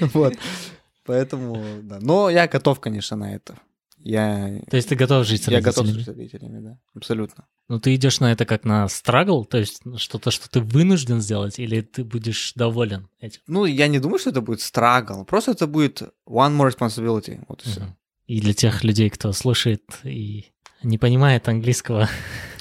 [0.00, 0.34] Вот.
[1.04, 1.98] Поэтому, да.
[2.00, 3.56] Но я готов, конечно, на это.
[4.02, 6.04] Я, То есть ты готов жить с я готов родителями?
[6.04, 6.78] с родителями, да.
[6.94, 7.46] Абсолютно.
[7.68, 11.58] Ну ты идешь на это как на страгл, то есть что-то, что ты вынужден сделать,
[11.58, 13.42] или ты будешь доволен этим?
[13.46, 15.24] Ну, я не думаю, что это будет страгл.
[15.24, 17.44] Просто это будет one more responsibility.
[17.46, 17.96] Вот и все.
[18.26, 20.46] И для тех людей, кто слушает и
[20.82, 22.08] не понимает английского,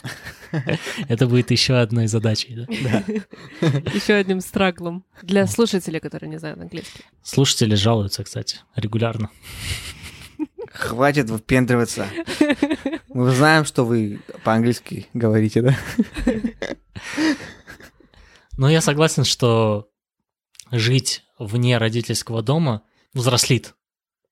[1.08, 2.56] это будет еще одной задачей.
[2.56, 3.04] да?
[3.94, 5.06] Еще одним страглом.
[5.22, 7.02] Для слушателей, которые не знают английский.
[7.24, 9.30] Слушатели жалуются, кстати, регулярно.
[10.72, 12.08] Хватит выпендриваться.
[13.10, 15.78] Мы знаем, что вы по-английски говорите, да?
[18.58, 19.90] Но я согласен, что
[20.72, 22.84] жить вне родительского дома
[23.14, 23.74] взрослит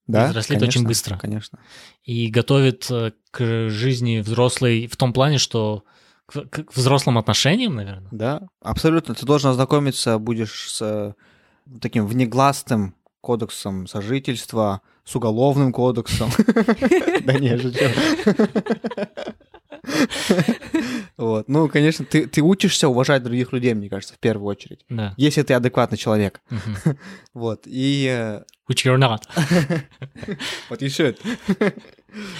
[0.05, 1.17] Да, взрослеет конечно, очень быстро.
[1.17, 1.59] Конечно.
[2.03, 5.83] и готовит э, к жизни взрослой в том плане, что
[6.27, 8.09] к, к взрослым отношениям, наверное.
[8.11, 9.15] Да, абсолютно.
[9.15, 11.13] Ты должен ознакомиться, будешь с э,
[11.81, 16.29] таким внегласным кодексом сожительства, с уголовным кодексом.
[17.23, 17.85] Да не, шучу.
[21.15, 21.47] Вот.
[21.47, 24.81] Ну, конечно, ты, ты учишься уважать других людей, мне кажется, в первую очередь.
[24.89, 25.13] Да.
[25.17, 26.41] Если ты адекватный человек.
[26.49, 26.97] Мгм.
[27.33, 27.63] Вот.
[27.65, 29.23] И э, Which you're not.
[30.69, 31.17] вот you should.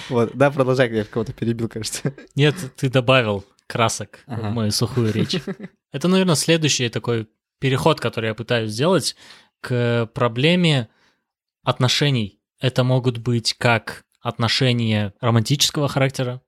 [0.08, 2.12] Вот, да, продолжай, я кого-то перебил, кажется.
[2.34, 4.48] Нет, ты добавил красок Ага.
[4.50, 5.36] в мою сухую речь.
[5.92, 7.28] Это, наверное, следующий такой
[7.60, 9.14] переход, который я пытаюсь сделать
[9.60, 10.88] к проблеме
[11.64, 12.40] отношений.
[12.60, 16.40] Это могут быть как отношения романтического характера,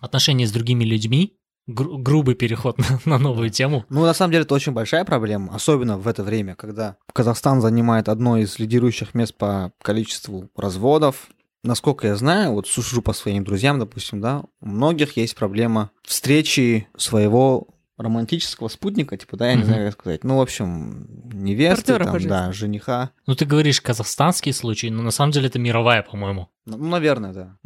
[0.00, 3.84] отношения с другими людьми, гру- грубый переход на, на новую тему.
[3.88, 8.08] Ну, на самом деле, это очень большая проблема, особенно в это время, когда Казахстан занимает
[8.08, 11.28] одно из лидирующих мест по количеству разводов.
[11.64, 16.86] Насколько я знаю, вот сужу по своим друзьям, допустим, да, у многих есть проблема встречи
[16.96, 20.24] своего романтического спутника, типа, да, я не знаю, как сказать.
[20.24, 22.28] Ну, в общем, невесты, Партнёра по там, жизни.
[22.28, 23.10] да, жениха.
[23.26, 26.48] Ну, ты говоришь казахстанский случай, но на самом деле это мировая, по-моему.
[26.64, 27.56] Ну, наверное, да.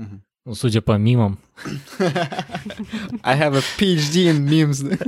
[0.44, 1.38] Ну, судя по мимам.
[2.00, 4.98] I have a PhD in memes.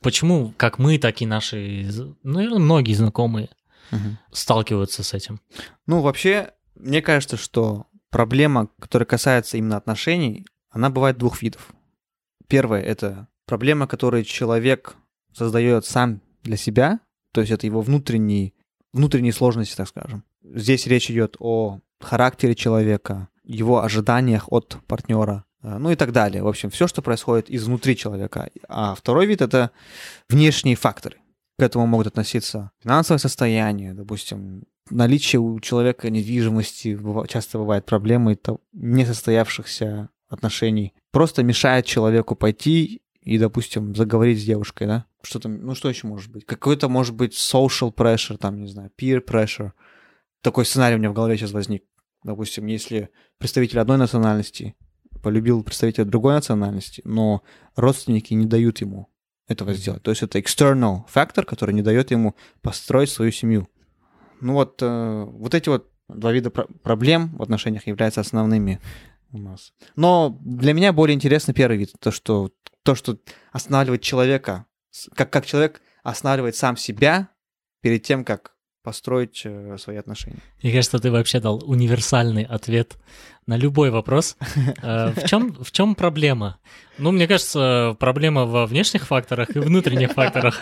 [0.00, 1.88] Почему как мы, так и наши,
[2.22, 3.50] ну, наверное, многие знакомые
[3.90, 4.18] Мгм.
[4.32, 5.40] сталкиваются с этим?
[5.86, 11.72] Ну, вообще, мне кажется, что проблема, которая касается именно отношений, она бывает двух видов.
[12.48, 14.96] Первое— это проблема, которую человек
[15.32, 17.00] создает сам для себя,
[17.32, 18.52] то есть это его внутренние,
[18.92, 20.24] внутренние сложности, так скажем.
[20.42, 26.42] Здесь речь идет о характере человека, его ожиданиях от партнера, э, ну и так далее.
[26.42, 28.50] В общем, все, что происходит изнутри человека.
[28.68, 29.70] А второй вид— это
[30.28, 31.18] внешние факторы.
[31.58, 38.60] К этому могут относиться финансовое состояние, допустим, наличие у человека недвижимости, часто бывает проблемы то-
[38.72, 45.06] несостоявшихся отношений, просто мешает человеку пойти и, допустим, заговорить с девушкой, да?
[45.22, 46.44] Что там, ну что еще может быть?
[46.44, 49.72] Какой-то, может быть, social pressure, там, не знаю, peer pressure.
[50.42, 51.84] Такой сценарий у меня в голове сейчас возник.
[52.22, 54.76] Допустим, если представитель одной национальности
[55.22, 57.42] полюбил представителя другой национальности, но
[57.74, 59.08] родственники не дают ему
[59.48, 60.02] этого сделать.
[60.02, 63.68] То есть это external фактор, который не дает ему построить свою семью.
[64.40, 68.80] Ну вот, э, вот эти вот два вида про- проблем в отношениях являются основными
[69.32, 69.72] у нас.
[69.94, 72.50] Но для меня более интересный первый вид, то, что,
[72.82, 73.18] то, что
[73.52, 74.66] останавливает человека,
[75.14, 77.28] как, как человек останавливает сам себя
[77.80, 78.55] перед тем, как
[78.86, 80.38] построить э, свои отношения.
[80.62, 82.96] Мне кажется, ты вообще дал универсальный ответ
[83.44, 84.36] на любой вопрос.
[84.82, 86.58] Э, В чем, в чем проблема?
[86.98, 90.60] Ну, мне кажется, проблема во внешних факторах и внутренних факторах.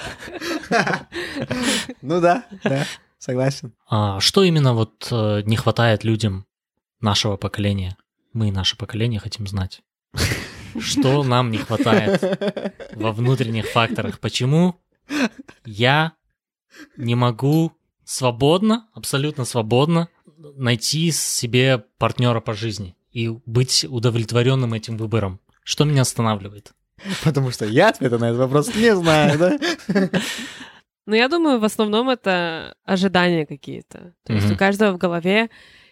[2.01, 2.87] Ну да, да,
[3.19, 3.75] согласен.
[3.91, 6.47] А что именно вот э, не хватает людям
[7.03, 7.99] нашего поколения?
[8.33, 9.83] Мы, наше поколение, хотим знать.
[10.81, 12.23] Что нам не хватает
[12.95, 14.19] во внутренних факторах?
[14.19, 14.77] Почему
[15.67, 16.13] я
[16.97, 17.73] не могу
[18.05, 20.09] свободно, абсолютно свободно
[20.57, 25.41] найти себе партнера по жизни и быть удовлетворенным этим выбором?
[25.63, 26.73] Что меня останавливает?
[27.23, 29.59] Потому что я ответа на этот вопрос не знаю, да?
[31.07, 34.15] Ну, я думаю, в основном это ожидания какие-то.
[34.25, 35.51] То есть у каждого в голове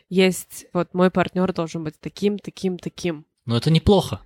[0.09, 3.27] есть, вот мой партнер должен быть таким, таким, таким.
[3.45, 4.23] Но это неплохо.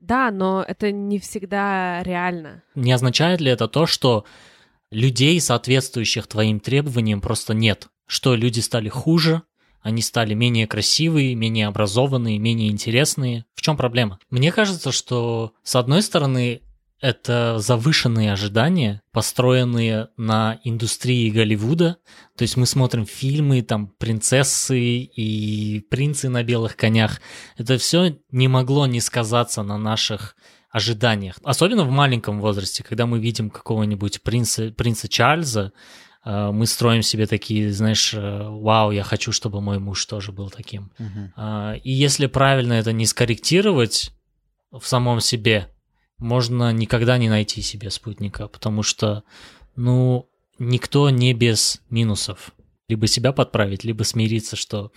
[0.00, 2.62] Да, но это не всегда реально.
[2.74, 4.24] Не означает ли это то, что
[4.94, 7.88] людей, соответствующих твоим требованиям, просто нет?
[8.06, 9.42] Что люди стали хуже,
[9.82, 13.44] они стали менее красивые, менее образованные, менее интересные?
[13.54, 14.18] В чем проблема?
[14.30, 16.62] Мне кажется, что с одной стороны
[17.04, 21.98] это завышенные ожидания, построенные на индустрии Голливуда.
[22.34, 27.20] То есть мы смотрим фильмы, там, принцессы и принцы на белых конях.
[27.58, 30.34] Это все не могло не сказаться на наших
[30.74, 31.36] ожиданиях.
[31.44, 35.72] Особенно в маленьком возрасте, когда мы видим какого-нибудь принца, принца Чарльза,
[36.24, 40.50] э, мы строим себе такие, знаешь, э, вау, я хочу, чтобы мой муж тоже был
[40.50, 40.90] таким.
[41.36, 44.10] А, И если правильно это не скорректировать
[44.72, 45.68] в самом себе,
[46.18, 49.22] можно никогда не найти себе спутника, потому что,
[49.76, 52.50] ну, никто не без минусов.
[52.88, 54.90] Либо себя подправить, либо смириться, что,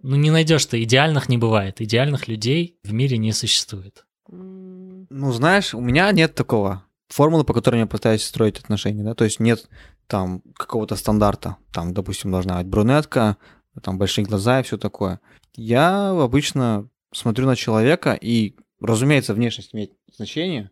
[0.00, 4.04] ну, не найдешь ты, идеальных не бывает, идеальных людей в мире не существует.
[4.30, 9.14] М, Ну, знаешь, у меня нет такого формулы, по которой я пытаюсь строить отношения, да,
[9.14, 9.68] то есть нет
[10.06, 13.36] там какого-то стандарта, там, допустим, должна быть брюнетка,
[13.82, 15.20] там большие глаза и все такое.
[15.54, 20.70] Я обычно смотрю на человека, и, разумеется, внешность имеет значение,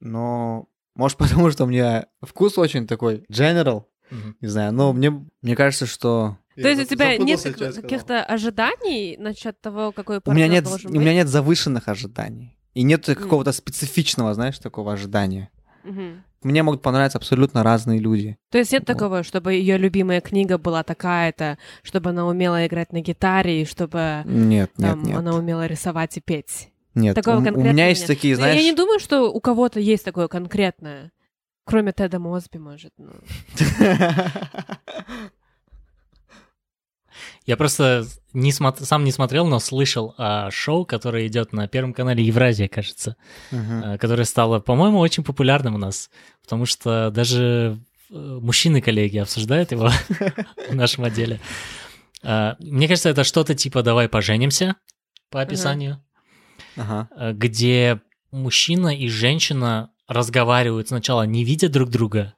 [0.00, 3.84] но может потому, что у меня вкус очень такой general,
[4.40, 6.36] не знаю, но мне, мне кажется, что...
[6.56, 10.90] То есть у тебя нет каких-то ожиданий насчет того, какой У партнер меня нет, должен
[10.90, 11.00] у быть?
[11.00, 12.56] меня нет завышенных ожиданий.
[12.80, 15.50] И нет какого-то специфичного, знаешь, такого ожидания.
[15.84, 16.24] Мгм.
[16.42, 18.38] Мне могут понравиться абсолютно разные люди.
[18.50, 18.86] То есть нет Вот.
[18.86, 24.22] такого, чтобы ее любимая книга была такая-то, чтобы она умела играть на гитаре, и чтобы
[24.24, 25.18] Нет, нет, там, нет.
[25.18, 26.70] она умела рисовать и петь.
[26.94, 28.06] Нет, Такого у, у меня есть нет.
[28.08, 28.64] такие, Ну, Я знаешь...
[28.64, 31.12] не думаю, что у кого-то есть такое конкретное.
[31.66, 32.92] Кроме Теда Мосби, может.
[32.96, 33.10] ну.
[37.50, 41.92] Я просто не смо- сам не смотрел, но слышал о шоу, которое идет на Первом
[41.94, 43.16] канале Евразия, кажется,
[43.82, 46.10] э, которое стало, по-моему, очень популярным у нас,
[46.44, 47.76] потому что даже
[48.08, 49.90] э, мужчины-коллеги обсуждают его
[50.70, 51.40] в нашем отделе.
[52.22, 54.76] Э, Мне кажется, это что-то типа «давай поженимся»
[55.28, 56.00] по описанию,
[57.32, 62.34] где мужчина и женщина разговаривают сначала, не видя друг друга,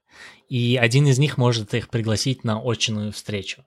[0.49, 3.67] и один из них может их пригласить на очную встречу.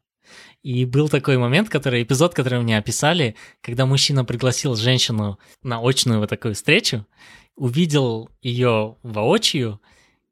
[0.63, 6.19] И был такой момент, который, эпизод, который мне описали, когда мужчина пригласил женщину на очную
[6.19, 7.05] вот такую встречу,
[7.55, 9.79] увидел ее воочию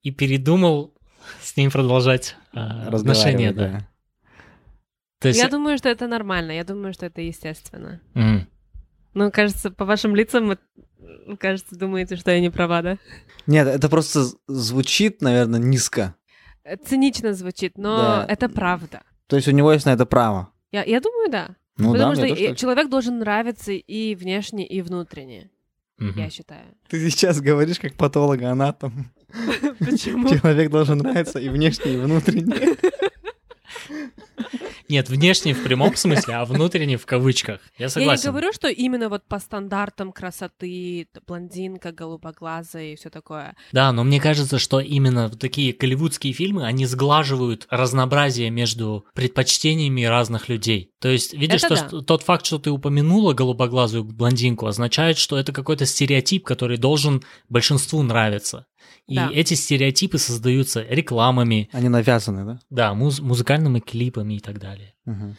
[0.01, 0.93] и передумал
[1.41, 3.53] с ним продолжать э, отношения.
[3.53, 3.67] Да.
[3.69, 3.87] да.
[5.19, 8.01] То есть, Я думаю, что это нормально, я думаю, что это естественно.
[8.13, 8.47] М.
[9.13, 10.57] Ну, кажется, по вашим лицам,
[11.39, 12.97] кажется, думаете, что я не права, да?
[13.47, 16.15] Нет, это просто звучит, наверное, низко.
[16.85, 18.25] Цинично звучит, но Да.
[18.27, 19.03] это правда.
[19.27, 20.49] То есть у него есть на это право.
[20.71, 21.55] Я, я думаю, да.
[21.77, 25.49] Ну Потому да, что тоже человек должен нравиться и внешне, и внутренне,
[25.97, 26.19] Мгм.
[26.19, 26.65] я считаю.
[26.89, 29.11] Ты сейчас говоришь как патологоанатом.
[29.79, 30.29] Почему?
[30.29, 32.55] Человек должен нравиться и внешне, и внутренне.
[34.89, 37.59] Нет, внешне в прямом смысле, а внутренне в кавычках.
[37.77, 38.27] Я Я согласен.
[38.27, 43.55] не говорю, что именно вот по стандартам красоты, блондинка, голубоглазая и все такое.
[43.71, 50.49] Да, но мне кажется, что именно такие голливудские фильмы, они сглаживают разнообразие между предпочтениями разных
[50.49, 50.91] людей.
[50.99, 52.05] То есть, видишь, Это то, да.
[52.05, 58.01] тот факт, что ты упомянула голубоглазую блондинку, означает, что это какой-то стереотип, который должен большинству
[58.03, 58.65] нравиться.
[59.07, 59.29] И Да.
[59.33, 62.59] эти стереотипы создаются рекламами, Они навязаны, да?
[62.69, 64.93] да, муз- музыкальными клипами и так далее.
[65.05, 65.35] Мгм.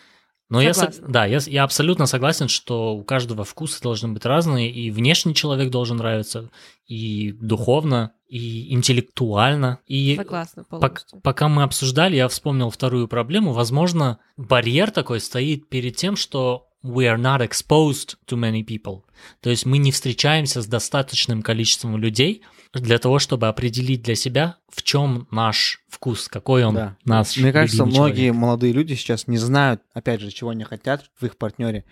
[0.50, 1.08] Но я, со- Согласна.
[1.08, 5.70] да, я, я абсолютно согласен, что у каждого вкусы должны быть разные, и внешний человек
[5.70, 6.50] должен нравиться,
[6.86, 9.78] и духовно, и интеллектуально.
[9.86, 11.20] И Согласна пок- полностью.
[11.22, 13.52] пока мы обсуждали, я вспомнил вторую проблему.
[13.52, 19.02] Возможно, барьер такой стоит перед тем, что we are not exposed to many people.
[19.40, 22.42] То есть мы не встречаемся с достаточным количеством людей
[22.74, 26.96] для того, чтобы определить для себя, в чем наш вкус, какой он Да.
[27.04, 28.34] наш Мне кажется, многие человек.
[28.34, 31.84] молодые люди сейчас не знают, опять же, чего они хотят в их партнере.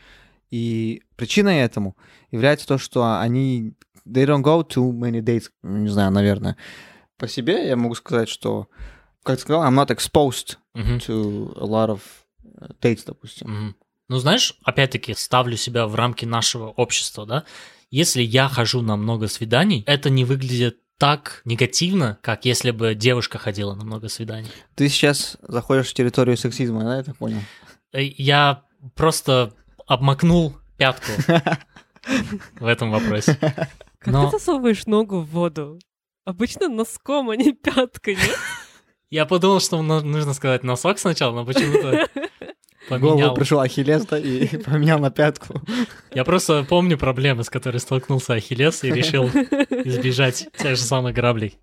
[0.51, 1.97] И причиной этому
[2.31, 3.73] является то, что они
[4.07, 6.57] they don't go to many dates, не знаю, наверное.
[7.17, 8.69] По себе я могу сказать, что,
[9.23, 10.99] как ты сказал, I'm not exposed Мгм.
[10.99, 12.01] to a lot of
[12.61, 13.49] uh, dates, допустим.
[13.51, 13.77] Мгм.
[14.13, 17.45] Ну, знаешь, опять-таки ставлю себя в рамки нашего общества, да.
[17.91, 23.39] Если я хожу на много свиданий, это не выглядит так негативно, как если бы девушка
[23.39, 24.51] ходила на много свиданий.
[24.75, 27.39] Ты сейчас заходишь в территорию сексизма, да, я так понял?
[27.93, 28.65] Э, Я
[28.97, 29.55] просто
[29.87, 31.13] обмакнул пятку
[32.61, 33.39] в этом вопросе.
[33.99, 35.79] Как ты засовываешь ногу в воду?
[36.27, 38.39] Обычно носком, а не пяткой, нет?
[39.09, 42.11] я подумал, что ну- нужно сказать носок сначала, но почему-то
[42.99, 43.35] В голову поменял.
[43.35, 45.61] пришел Ахиллес, да, и поменял на пятку.
[46.15, 49.27] Я просто помню проблемы, с которыми столкнулся Ахиллес и решил
[49.85, 51.59] избежать тех же самых граблей.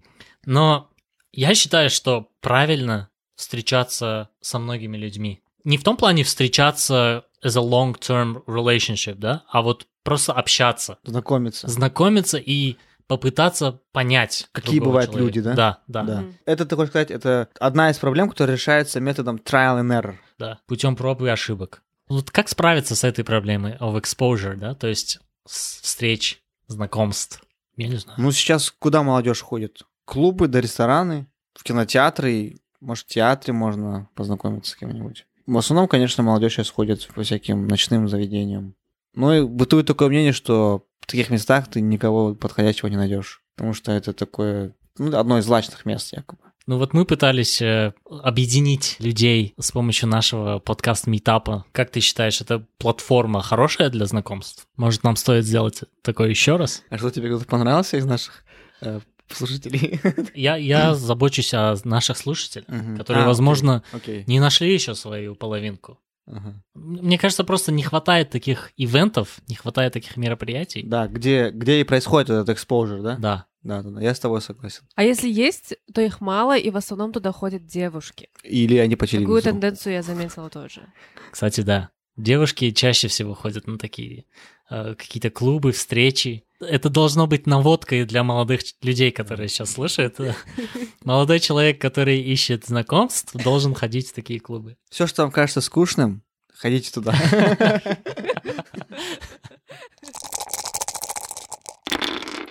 [0.45, 0.89] Но
[1.31, 5.41] я считаю, что правильно встречаться со многими людьми.
[5.63, 11.67] Не в том плане встречаться as a long-term relationship, да, а вот просто общаться, Знакомиться.
[11.67, 12.75] знакомиться и
[13.09, 14.47] попытаться понять.
[14.53, 15.25] Какие бывают человека.
[15.27, 15.53] люди, да?
[15.55, 16.15] Да, да, Да.
[16.15, 16.21] да.
[16.21, 16.35] Мгм.
[16.45, 20.57] Это, ты хочешь сказать, это одна из проблем, которая решается методом trial and error.
[20.67, 21.81] Путем проб и ошибок.
[22.07, 27.43] Вот как справиться с этой проблемой of exposure, да, то есть с- встреч, знакомств?
[27.75, 28.19] Я не знаю.
[28.21, 29.81] Ну, сейчас куда молодежь ходит?
[30.05, 35.25] Клубы да рестораны, в кинотеатры, и, может, в театре можно познакомиться с кем-нибудь.
[35.47, 38.75] В основном, конечно, молодежь сейчас ходит по всяким ночным заведениям.
[39.15, 43.41] Ну и бытует такое мнение, что таких местах ты никого подходящего не найдешь.
[43.55, 46.41] Потому что это такое, ну, одно из злачных мест, якобы.
[46.67, 51.65] Ну вот мы пытались э, объединить людей с помощью нашего подкаст-митапа.
[51.71, 54.67] Как ты считаешь, эта платформа хорошая для знакомств?
[54.77, 56.83] Может, нам стоит сделать такое еще раз?
[56.89, 58.43] А что тебе кто-то понравился из наших
[58.81, 58.99] э,
[59.31, 59.99] слушателей?
[60.35, 62.97] Я, я забочусь о наших слушателях, Мгм.
[62.97, 64.23] которые, А, возможно, Окей.
[64.27, 65.97] не нашли еще свою половинку.
[66.32, 66.63] Ага.
[66.75, 70.84] Мне кажется, просто не хватает таких ивентов, не хватает таких мероприятий.
[70.84, 73.15] Да, где, где и происходит этот exposure, да?
[73.17, 73.46] Да.
[73.62, 74.84] Да, да, да, я с тобой согласен.
[74.96, 78.30] А если есть, то их мало, и в основном туда ходят девушки.
[78.44, 79.42] Или они по Такую телевизору.
[79.42, 80.84] тенденцию я заметила тоже.
[81.32, 81.90] Кстати, да.
[82.19, 84.25] Девушки чаще всего ходят на такие
[84.69, 86.43] э, какие-то клубы, встречи.
[86.59, 90.17] Это должно быть наводкой для молодых людей, которые сейчас слушают.
[91.05, 94.75] Молодой человек, который ищет знакомств, должен ходить в такие клубы.
[94.89, 96.21] Все, что вам кажется скучным,
[96.53, 97.15] ходите туда.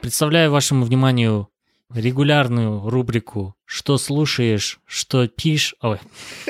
[0.00, 1.50] Представляю вашему вниманию
[1.92, 5.98] регулярную рубрику «Что слушаешь, что пишешь...» Ой.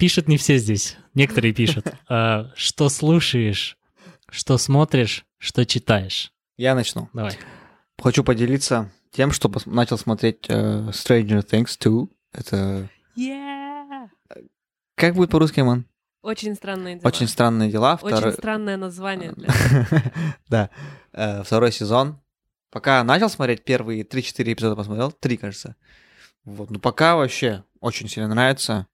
[0.00, 1.86] Пишут не все здесь, некоторые пишут.
[2.08, 3.76] А, Что слушаешь,
[4.30, 6.32] что смотришь, что читаешь.
[6.56, 7.10] Я начну.
[7.12, 7.38] Давай.
[7.98, 12.06] Хочу поделиться тем, что пос- начал смотреть э, Stranger Things 2.
[12.32, 12.88] Это...
[14.94, 15.84] Как будет по-русски, Ман?
[16.22, 17.06] Очень странные дела.
[17.06, 17.98] Очень странные дела.
[18.00, 19.32] Очень Второй- странное название.
[19.32, 19.48] для-
[20.48, 20.70] Да.
[21.12, 22.20] Э, Второй сезон.
[22.70, 25.12] Пока начал смотреть, первые 3-4 эпизода посмотрел.
[25.12, 25.76] Три, кажется.
[26.44, 26.70] Вот.
[26.70, 28.86] Ну, пока вообще очень сильно нравится.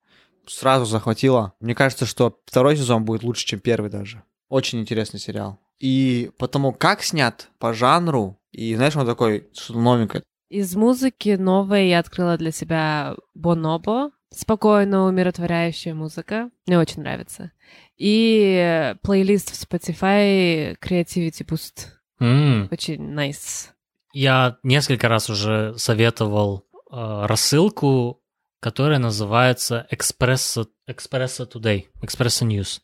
[0.47, 1.53] Сразу захватило.
[1.61, 4.23] Мне кажется, что второй сезон будет лучше, чем первый даже.
[4.49, 5.59] Очень интересный сериал.
[5.79, 10.23] И потому как снят по жанру, и знаешь, он такой, что-то новенькое.
[10.49, 14.11] Из музыки новой я открыла для себя Бонобо.
[14.31, 16.51] Спокойно умиротворяющая музыка.
[16.67, 17.53] Мне очень нравится.
[17.97, 21.87] И плейлист в Spotify Creativity Boost.
[22.21, 23.69] М, Очень nice.
[24.13, 28.21] Я несколько раз уже советовал э, рассылку,
[28.67, 32.81] которая называется Espresso, Espresso Today, Espresso News.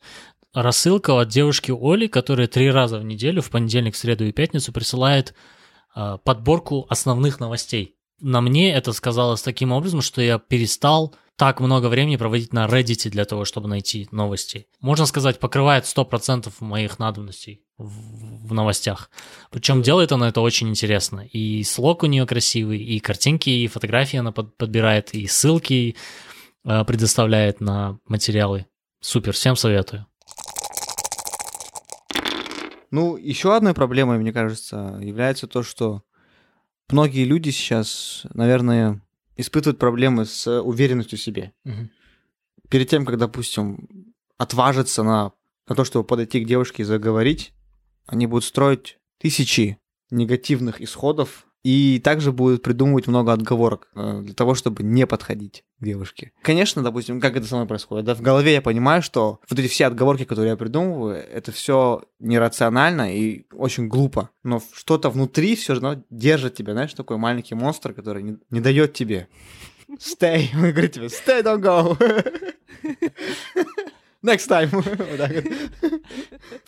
[0.53, 5.33] Рассылка от девушки Оли, которая три раза в неделю, в понедельник, среду и пятницу, присылает
[5.93, 7.97] э, подборку основных новостей.
[8.21, 13.09] На мне это сказалось таким образом, что я перестал так много времени проводить на Reddit
[13.09, 14.67] для того, чтобы найти новости.
[14.81, 19.09] Можно сказать, покрывает 100% моих надобностей в, в новостях.
[19.49, 21.21] Причем делает она это очень интересно.
[21.21, 25.95] И слог у нее красивый, и картинки, и фотографии она под- подбирает, и ссылки
[26.65, 28.67] э, предоставляет на материалы.
[29.01, 30.05] Супер, всем советую.
[32.91, 36.03] Ну, еще одной проблемой, мне кажется, является то, что
[36.89, 39.01] многие люди сейчас, наверное,
[39.35, 41.53] испытывают проблемы с уверенностью в себе.
[42.69, 45.31] перед тем, как, допустим, отважиться на,
[45.67, 47.53] на то, чтобы подойти к девушке и заговорить,
[48.05, 49.77] они будут строить тысячи
[50.09, 55.83] негативных исходов и также будут придумывать много отговорок э, для того, чтобы не подходить к
[55.83, 56.31] девушке.
[56.41, 59.67] Конечно, допустим, как это со мной происходит, да, в голове я понимаю, что вот эти
[59.67, 65.73] все отговорки, которые я придумываю, это все нерационально и очень глупо, но что-то внутри все
[65.73, 69.27] равно держит тебя, знаешь, такой маленький монстр, который не, не дает тебе
[69.99, 70.49] Stay.
[70.55, 71.97] Он говорит тебе, stay, don't go.
[74.23, 74.71] Next time.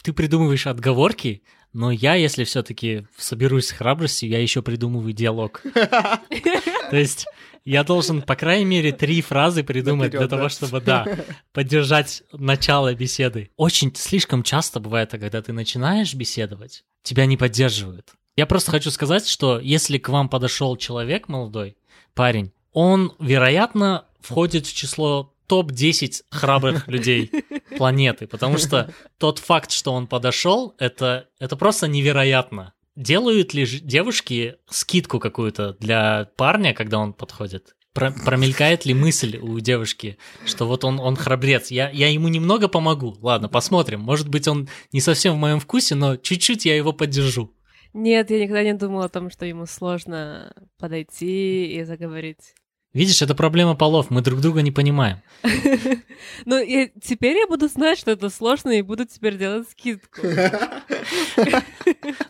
[0.04, 1.42] Ты придумываешь отговорки,
[1.76, 5.62] но я, если все-таки соберусь с храбростью, я еще придумываю диалог.
[5.74, 7.26] То есть
[7.66, 10.50] я должен, по крайней мере, три фразы придумать для того, да?
[10.50, 11.06] чтобы, да,
[11.52, 13.52] поддержать начало беседы.
[13.58, 18.14] Очень слишком часто бывает, так, когда ты начинаешь беседовать, тебя не поддерживают.
[18.38, 21.76] Я просто хочу сказать, что если к вам подошел человек молодой,
[22.14, 27.32] парень, он, вероятно, входит в число топ-10 храбрых людей
[27.78, 32.74] планеты, потому что тот факт, что он подошел, это, это просто невероятно.
[32.96, 37.76] Делают ли девушки скидку какую-то для парня, когда он подходит?
[37.94, 42.68] Про- промелькает ли мысль у девушки, что вот он, он храбрец, я, я ему немного
[42.68, 43.18] помогу.
[43.22, 44.02] Ладно, посмотрим.
[44.02, 47.54] Может быть, он не совсем в моем вкусе, но чуть-чуть я его поддержу.
[47.94, 52.54] Нет, я никогда не думала о том, что ему сложно подойти и заговорить.
[52.96, 55.22] Видишь, это проблема полов, мы друг друга не понимаем.
[56.46, 60.22] Ну, и теперь я буду знать, что это сложно, и буду теперь делать скидку.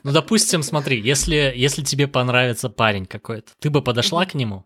[0.03, 4.66] Ну, допустим, смотри, если, если тебе понравится парень какой-то, ты бы подошла к нему?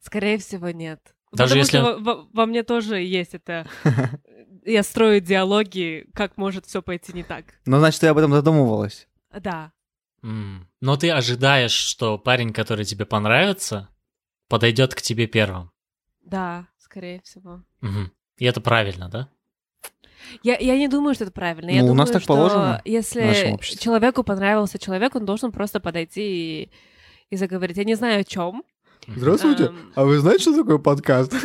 [0.00, 1.00] Скорее всего, нет.
[1.32, 3.66] Даже Потому если- что во, во- мне тоже есть это...
[4.64, 7.44] Я строю диалоги, как может все пойти не так.
[7.66, 9.06] Ну, значит, ты об этом задумывалась.
[9.40, 9.72] Да.
[10.22, 13.88] Но ты ожидаешь, что парень, который тебе понравится,
[14.48, 15.70] подойдет к тебе первым.
[16.24, 17.62] Да, скорее всего.
[17.80, 18.12] Мгм.
[18.38, 19.28] И это правильно, да?
[20.42, 21.70] Я, я не думаю, что это правильно.
[21.70, 25.78] Я Ну, у думаю, нас так что положено если человеку понравился человек, он должен просто
[25.78, 26.70] подойти и,
[27.30, 27.76] и заговорить.
[27.76, 28.64] Я не знаю, о чем.
[29.06, 29.66] Здравствуйте.
[29.66, 29.92] Эм.
[29.94, 31.32] А вы знаете, что такое подкаст?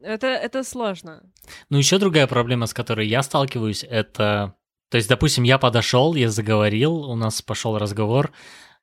[0.00, 1.22] Это, это сложно.
[1.68, 4.54] Ну, еще другая проблема, с которой я сталкиваюсь, это...
[4.88, 8.30] То есть, допустим, я подошел, я заговорил, у нас пошел разговор,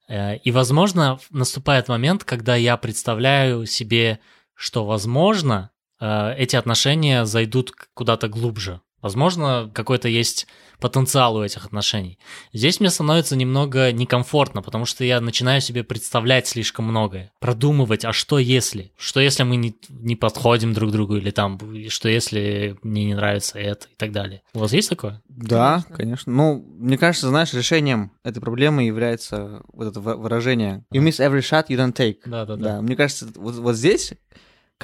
[0.10, 4.20] и, возможно, наступает момент, когда я представляю себе,
[4.54, 8.82] что, возможно, э, эти отношения зайдут куда-то глубже.
[9.04, 10.48] Возможно, какой-то есть
[10.80, 12.18] потенциал у этих отношений.
[12.52, 18.12] Здесь мне становится немного некомфортно, потому что я начинаю себе представлять слишком многое, продумывать, а
[18.14, 18.92] что если?
[18.98, 23.14] Что если мы не, не подходим друг к другу, или там, что если мне не
[23.14, 24.42] нравится это и так далее.
[24.54, 25.22] У вас есть такое?
[25.30, 25.96] Да, Конечно.
[25.96, 26.34] конечно.
[26.34, 31.40] Ну, мне кажется, знаешь, решением этой проблемы является вот это вы- выражение «You miss every
[31.42, 32.18] shot you don't take».
[32.26, 32.64] Да-да-да.
[32.76, 34.14] Да, мне кажется, вот, вот здесь,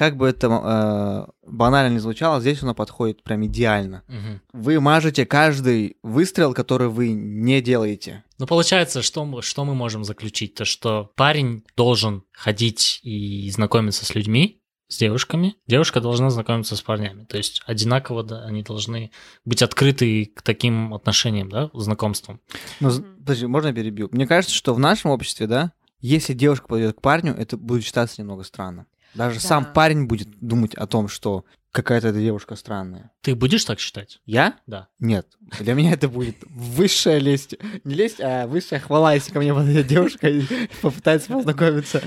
[0.00, 4.02] как бы это э, банально не звучало, здесь оно подходит прям идеально.
[4.08, 4.40] Мгм.
[4.54, 8.24] Вы мажете каждый выстрел, который вы не делаете.
[8.38, 10.54] Ну, получается, что мы, что мы можем заключить?
[10.54, 15.56] То, что парень должен ходить и знакомиться с людьми, с девушками.
[15.66, 17.24] Девушка должна знакомиться с парнями.
[17.26, 19.10] То есть одинаково да, они должны
[19.44, 22.40] быть открыты к таким отношениям, да, знакомствам.
[22.80, 23.18] Мгм.
[23.18, 24.08] подожди, можно я перебью?
[24.12, 28.22] Мне кажется, что в нашем обществе, да, если девушка подойдет к парню, это будет считаться
[28.22, 28.86] немного странно.
[29.14, 29.46] Даже Да.
[29.46, 33.10] сам парень будет думать о том, что какая-то эта девушка странная.
[33.22, 34.20] Ты будешь так считать?
[34.26, 34.56] Я?
[34.66, 34.88] Да.
[34.98, 35.26] Нет.
[35.60, 37.54] Для меня это будет высшая лесть.
[37.84, 40.42] Не лесть, а высшая хвала, если ко мне подойдет девушка и
[40.82, 42.02] попытается познакомиться.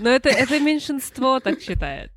[0.00, 2.10] Но это, это меньшинство так считает.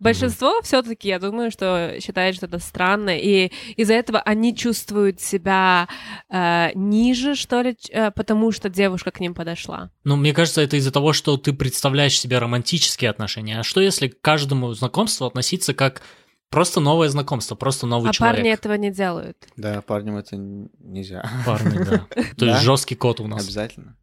[0.00, 5.88] Большинство все-таки, я думаю, что считает, что это странно, и из-за этого они чувствуют себя
[6.30, 9.90] э, ниже, что ли, э, потому что девушка к ним подошла.
[10.04, 13.58] Ну, мне кажется, это из-за того, что ты представляешь себе романтические отношения.
[13.58, 16.02] А что если к каждому знакомству относиться как
[16.50, 18.36] просто новое знакомство, просто новый а человек?
[18.36, 19.36] парни этого не делают.
[19.56, 21.28] Да, парням это нельзя.
[21.44, 22.06] Парни, да.
[22.36, 23.44] То есть жесткий кот у нас.
[23.44, 23.96] Обязательно.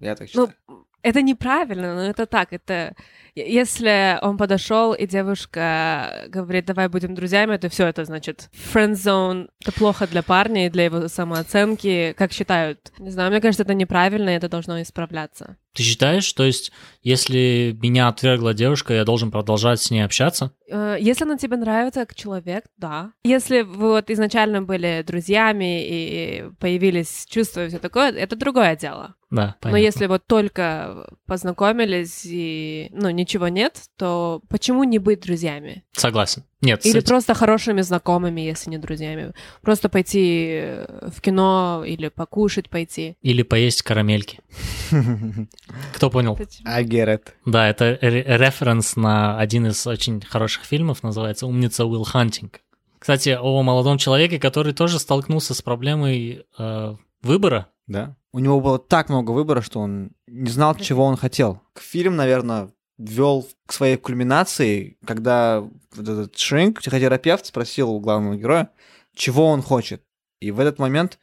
[0.00, 0.86] Я так Ну, считаю.
[1.02, 2.52] это неправильно, но это так.
[2.52, 2.94] Это
[3.34, 9.48] если он подошел и девушка говорит, давай будем друзьями, то все это значит zone.
[9.60, 12.92] Это плохо для парня и для его самооценки, как считают.
[12.98, 15.56] Не знаю, мне кажется, это неправильно, и это должно исправляться.
[15.74, 16.70] Ты считаешь, то есть,
[17.02, 20.52] если меня отвергла девушка, я должен продолжать с ней общаться?
[20.70, 23.10] Э, Если она тебе нравится как человек, да.
[23.24, 29.16] Если вы вот изначально были друзьями и появились чувства и все такое, это другое дело.
[29.30, 29.70] Да, понятно.
[29.70, 35.84] Но если вот только познакомились и, ну, ничего нет, то почему не быть друзьями?
[35.92, 36.44] Согласен.
[36.60, 39.32] Нет, Или этим- просто хорошими знакомыми, если не друзьями.
[39.62, 43.16] Просто пойти э, в кино или покушать пойти.
[43.22, 44.40] Или поесть карамельки.
[45.94, 46.38] Кто понял?
[46.64, 47.22] I get it.
[47.44, 52.60] Да, это ре- референс на один из очень хороших фильмов, называется «Умница Уилл Хантинг».
[52.98, 57.66] Кстати, о молодом человеке, который тоже столкнулся с проблемой э, выбора.
[57.86, 58.16] Да.
[58.32, 61.60] У него было так много выбора, что он не знал, чего он хотел.
[61.78, 68.70] Фильм, наверное, вел к своей кульминации, когда вот этот Шринк, психотерапевт, спросил у главного героя,
[69.14, 70.02] чего он хочет.
[70.40, 71.18] И в этот момент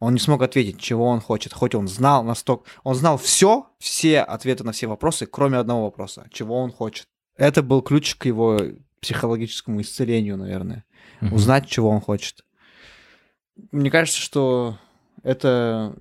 [0.00, 1.52] он не смог ответить, чего он хочет.
[1.52, 2.64] Хоть он знал настолько...
[2.82, 6.26] Он знал все, все ответы на все вопросы, кроме одного вопроса.
[6.30, 7.06] Чего он хочет.
[7.36, 8.58] Это был ключ к его
[9.00, 10.84] психологическому исцелению, наверное.
[11.20, 11.34] Мгм.
[11.34, 12.44] Узнать, чего он хочет.
[13.70, 14.78] Мне кажется, что
[15.22, 15.96] это...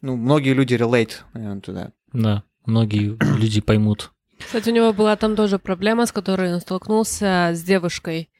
[0.00, 1.92] Ну, многие люди relate, наверное, туда.
[2.12, 4.12] Да, многие люди поймут.
[4.48, 8.30] Кстати, у него была там тоже проблема, с которой он столкнулся с девушкой,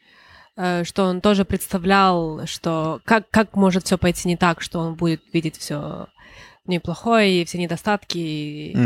[0.57, 4.95] э, что он тоже представлял, что как, как может все пойти не так, что он
[4.95, 6.07] будет видеть все
[6.67, 8.17] неплохое и все недостатки.
[8.19, 8.77] и,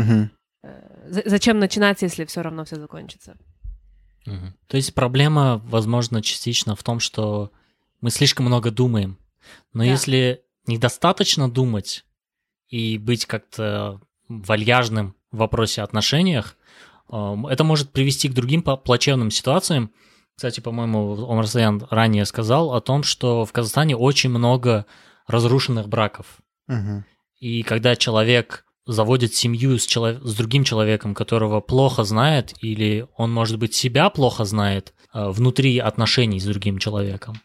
[1.05, 3.37] за- зачем начинать, если все равно все закончится?
[4.25, 4.53] Мгм.
[4.67, 7.51] То есть проблема, возможно, частично в том, что
[8.01, 9.17] мы слишком много думаем.
[9.73, 9.89] Но Да.
[9.89, 12.05] если недостаточно думать
[12.67, 16.57] и быть как-то вальяжным в вопросе отношениях,
[17.09, 19.91] это может привести к другим плачевным ситуациям.
[20.35, 24.85] Кстати, по-моему, Омар Саян ранее сказал о том, что в Казахстане очень много
[25.27, 26.39] разрушенных браков.
[26.67, 27.05] Мгм.
[27.39, 33.31] И когда человек заводит семью с, чело- с другим человеком, которого плохо знает, или он,
[33.31, 37.41] может быть, себя плохо знает э, внутри отношений с другим человеком,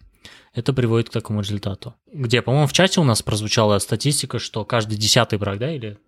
[0.55, 1.95] это приводит к такому результату.
[2.13, 5.99] Где, по-моему, в чате у нас прозвучала статистика, что каждый десятый брак, да, или...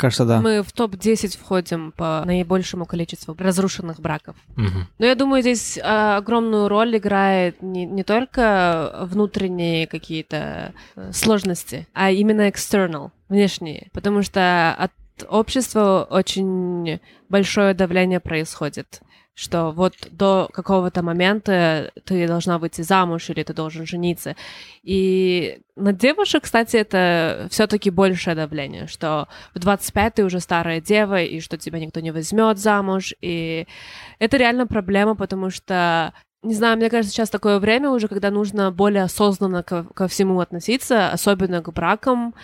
[0.00, 0.40] Кажется, да.
[0.40, 4.34] Мы в топ-10 входим по наибольшему количеству разрушенных браков.
[4.56, 4.88] Мгм.
[4.98, 11.86] Но я думаю, здесь э, огромную роль играет не, не только внутренние какие-то э, сложности,
[11.92, 13.88] а именно external, внешние.
[13.92, 14.92] Потому что от
[15.28, 16.98] общества очень
[17.28, 19.02] большое давление происходит
[19.34, 24.36] что вот до какого-то момента ты должна выйти замуж или ты должен жениться.
[24.82, 31.22] И на девушек, кстати, это все-таки большее давление, что в 25 ты уже старая дева,
[31.22, 33.14] и что тебя никто не возьмет замуж.
[33.22, 33.66] И
[34.18, 36.12] это реально проблема, потому что
[36.42, 40.40] не знаю, мне кажется, сейчас такое время уже, когда нужно более осознанно ко, ко всему
[40.40, 42.34] относиться, особенно к бракам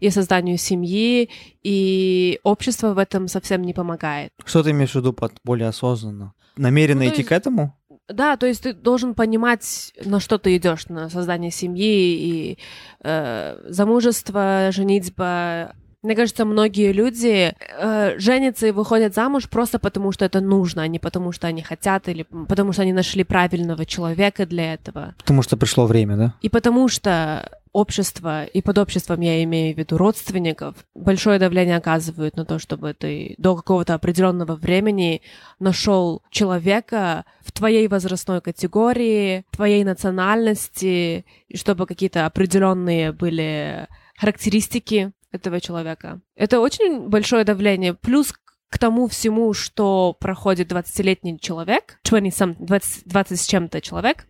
[0.00, 1.28] и созданию семьи,
[1.62, 4.30] и общество в этом совсем не помогает.
[4.44, 6.32] Что ты имеешь в виду под более осознанно?
[6.56, 7.76] Намеренно Ну, идти есть- к этому?
[8.08, 12.58] Да, то есть ты должен понимать, на что ты идешь, на создание семьи и
[13.04, 15.74] э, замужество, женитьба.
[16.02, 20.88] Мне кажется, многие люди э, женятся и выходят замуж просто потому, что это нужно, а
[20.88, 25.14] не потому, что они хотят или потому, что они нашли правильного человека для этого.
[25.18, 26.34] Потому что пришло время, да?
[26.42, 32.36] И потому что общество, и под обществом я имею в виду родственников, большое давление оказывают
[32.36, 35.22] на то, чтобы ты до какого-то определенного времени
[35.58, 43.86] нашел человека в твоей возрастной категории, твоей национальности, и чтобы какие-то определенные были
[44.18, 46.20] характеристики этого человека.
[46.36, 47.94] Это очень большое давление.
[47.94, 48.32] Плюс
[48.68, 54.26] к тому всему, что проходит 20-летний человек, 20, some, 20, 20 с чем-то человек,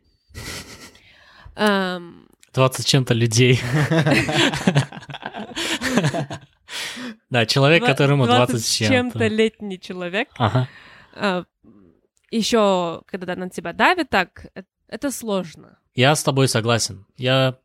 [1.54, 3.60] эм, 20 с чем-то людей.
[7.30, 8.94] Да, человек, которому 20 с чем-то.
[8.94, 10.28] чем-то летний человек.
[10.36, 10.68] Ага.
[12.30, 15.78] Еще, когда на тебя давит так, э, это сложно.
[15.94, 17.04] Я с тобой согласен.
[17.18, 17.58] Я,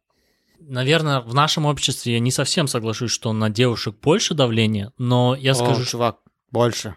[0.60, 5.53] наверное, в нашем обществе я не совсем соглашусь, что на девушек больше давления, но я
[5.53, 6.20] скажу, О, чувак,
[6.51, 6.95] больше.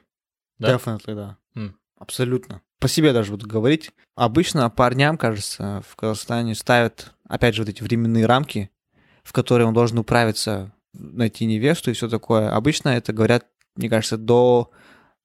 [0.58, 0.74] Да?
[0.74, 1.36] Definitely, да.
[1.54, 1.76] М.
[1.98, 2.62] Абсолютно.
[2.78, 3.90] По себе даже буду говорить.
[4.14, 8.70] Обычно парням, кажется, в Казахстане ставят, опять же, вот эти временные рамки,
[9.22, 12.50] в которые он должен управиться, найти невесту и все такое.
[12.54, 13.46] Обычно это говорят,
[13.76, 14.70] мне кажется, до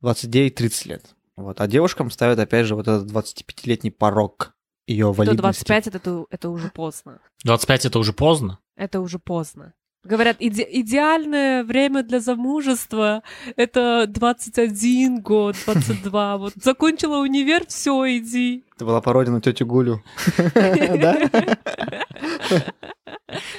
[0.03, 1.15] 29-30 лет.
[1.37, 1.59] Вот.
[1.59, 4.54] А девушкам ставят, опять же, вот этот 25-летний порог
[4.87, 5.41] ее До валидности.
[5.65, 7.19] 25 это, это уже поздно.
[7.43, 8.59] 25 это уже поздно.
[8.75, 9.73] Это уже поздно.
[10.03, 13.23] Говорят, иде- идеальное время для замужества—
[13.55, 16.37] это 21 год, 22.
[16.37, 18.63] Вот закончила универ, все, иди.
[18.75, 20.03] Это была пародия на тетю Гулю.
[20.53, 21.17] Да?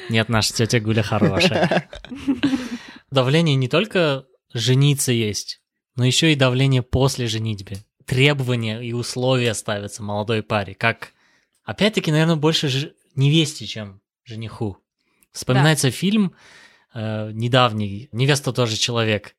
[0.08, 1.88] Нет, наша тетя Гуля хорошая.
[3.10, 5.60] Давление не только жениться есть,
[5.96, 7.78] но еще и давление после женитьбы.
[8.04, 11.12] Требования и условия ставятся молодой паре, как,
[11.66, 14.78] опять-таки, наверное, больше ж- невесте, чем жениху.
[15.32, 16.32] Вспоминается фильм
[16.94, 19.34] э, недавний «Невеста тоже человек»,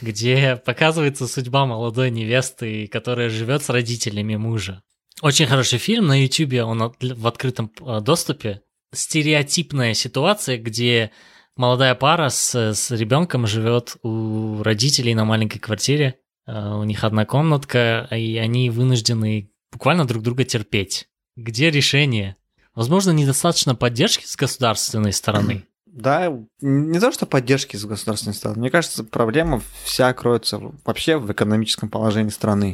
[0.00, 4.82] где показывается судьба молодой невесты, которая живет с родителями мужа.
[5.20, 8.62] Очень хороший фильм, на YouTube он от- в открытом э, доступе.
[8.94, 11.10] Стереотипная ситуация, где
[11.56, 16.16] молодая пара с, с ребенком живет у родителей на маленькой квартире,
[16.46, 21.08] э, у них одна комнатка, и они вынуждены буквально друг друга терпеть.
[21.36, 22.36] Где решение?
[22.74, 25.66] Возможно, недостаточно поддержки с государственной стороны.
[25.92, 28.60] Да, не то, что поддержки с государственной стороны.
[28.60, 32.72] Мне кажется, проблема вся кроется вообще в экономическом положении страны.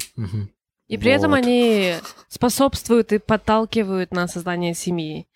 [0.87, 1.39] И при этом Вот.
[1.39, 1.95] они
[2.29, 5.27] способствуют и подталкивают на создание семьи,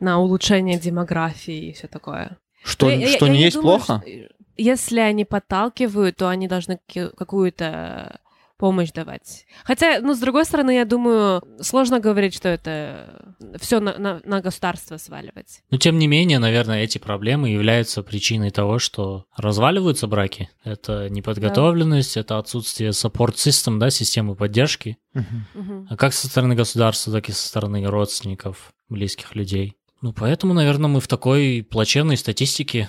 [0.00, 2.38] на улучшение демографии и все такое.
[2.64, 4.02] Что, я- я- что я не есть думаю, плохо?
[4.04, 6.80] что- Если они подталкивают, то они должны
[7.16, 8.18] какую-то
[8.62, 9.44] помощь давать.
[9.64, 14.40] Хотя, ну, с другой стороны, я думаю, сложно говорить, что это все на, на- на
[14.40, 15.64] государство сваливать.
[15.70, 20.48] Но тем не менее, наверное, эти проблемы являются причиной того, что разваливаются браки.
[20.62, 24.96] Это неподготовленность, это отсутствие support system, да, системы поддержки.
[25.12, 25.88] Мгм.
[25.90, 29.74] А как со стороны государства, так и со стороны родственников, близких людей.
[30.02, 32.88] Ну, поэтому, наверное, мы в такой плачевной статистике.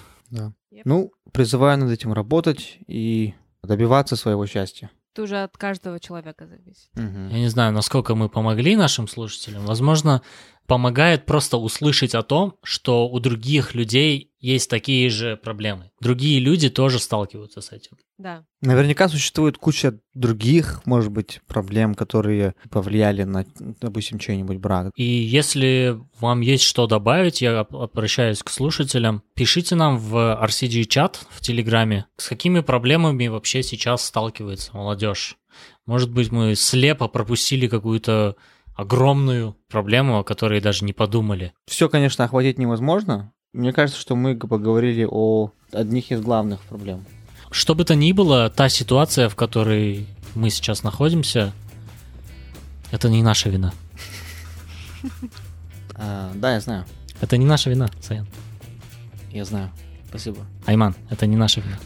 [0.86, 4.92] Ну, призываю над этим работать и добиваться своего счастья.
[5.14, 6.90] Это уже от каждого человека зависит.
[6.96, 9.64] Я не знаю, насколько мы помогли нашим слушателям.
[9.66, 10.24] Возможно,
[10.68, 15.92] помогает просто услышать о том, что у других людей есть такие же проблемы.
[16.02, 17.98] Другие люди тоже сталкиваются с этим.
[18.18, 18.46] Да.
[18.62, 24.92] Наверняка существует куча других, может быть, проблем, которые повлияли на, допустим, чей-нибудь брак.
[24.96, 29.24] И если вам есть что добавить, я об- обращаюсь к слушателям.
[29.34, 35.38] Пишите нам в RCG-чат в Телеграме, с какими проблемами вообще сейчас сталкивается молодежь.
[35.86, 38.36] Может быть, мы слепо пропустили какую-то
[38.76, 41.54] огромную проблему, о которой даже не подумали.
[41.66, 43.32] Все, конечно, охватить невозможно.
[43.54, 47.06] Мне кажется, что мы поговорили о одних из главных проблем.
[47.52, 51.54] Что бы то ни было, та ситуация, в которой мы сейчас находимся,
[52.92, 53.74] это не наша вина.
[55.96, 56.86] А, да, я знаю.
[57.22, 58.26] Это не наша вина, Саян.
[59.32, 59.70] Я знаю.
[60.10, 60.40] Спасибо.
[60.66, 61.78] Айман, это не наша вина.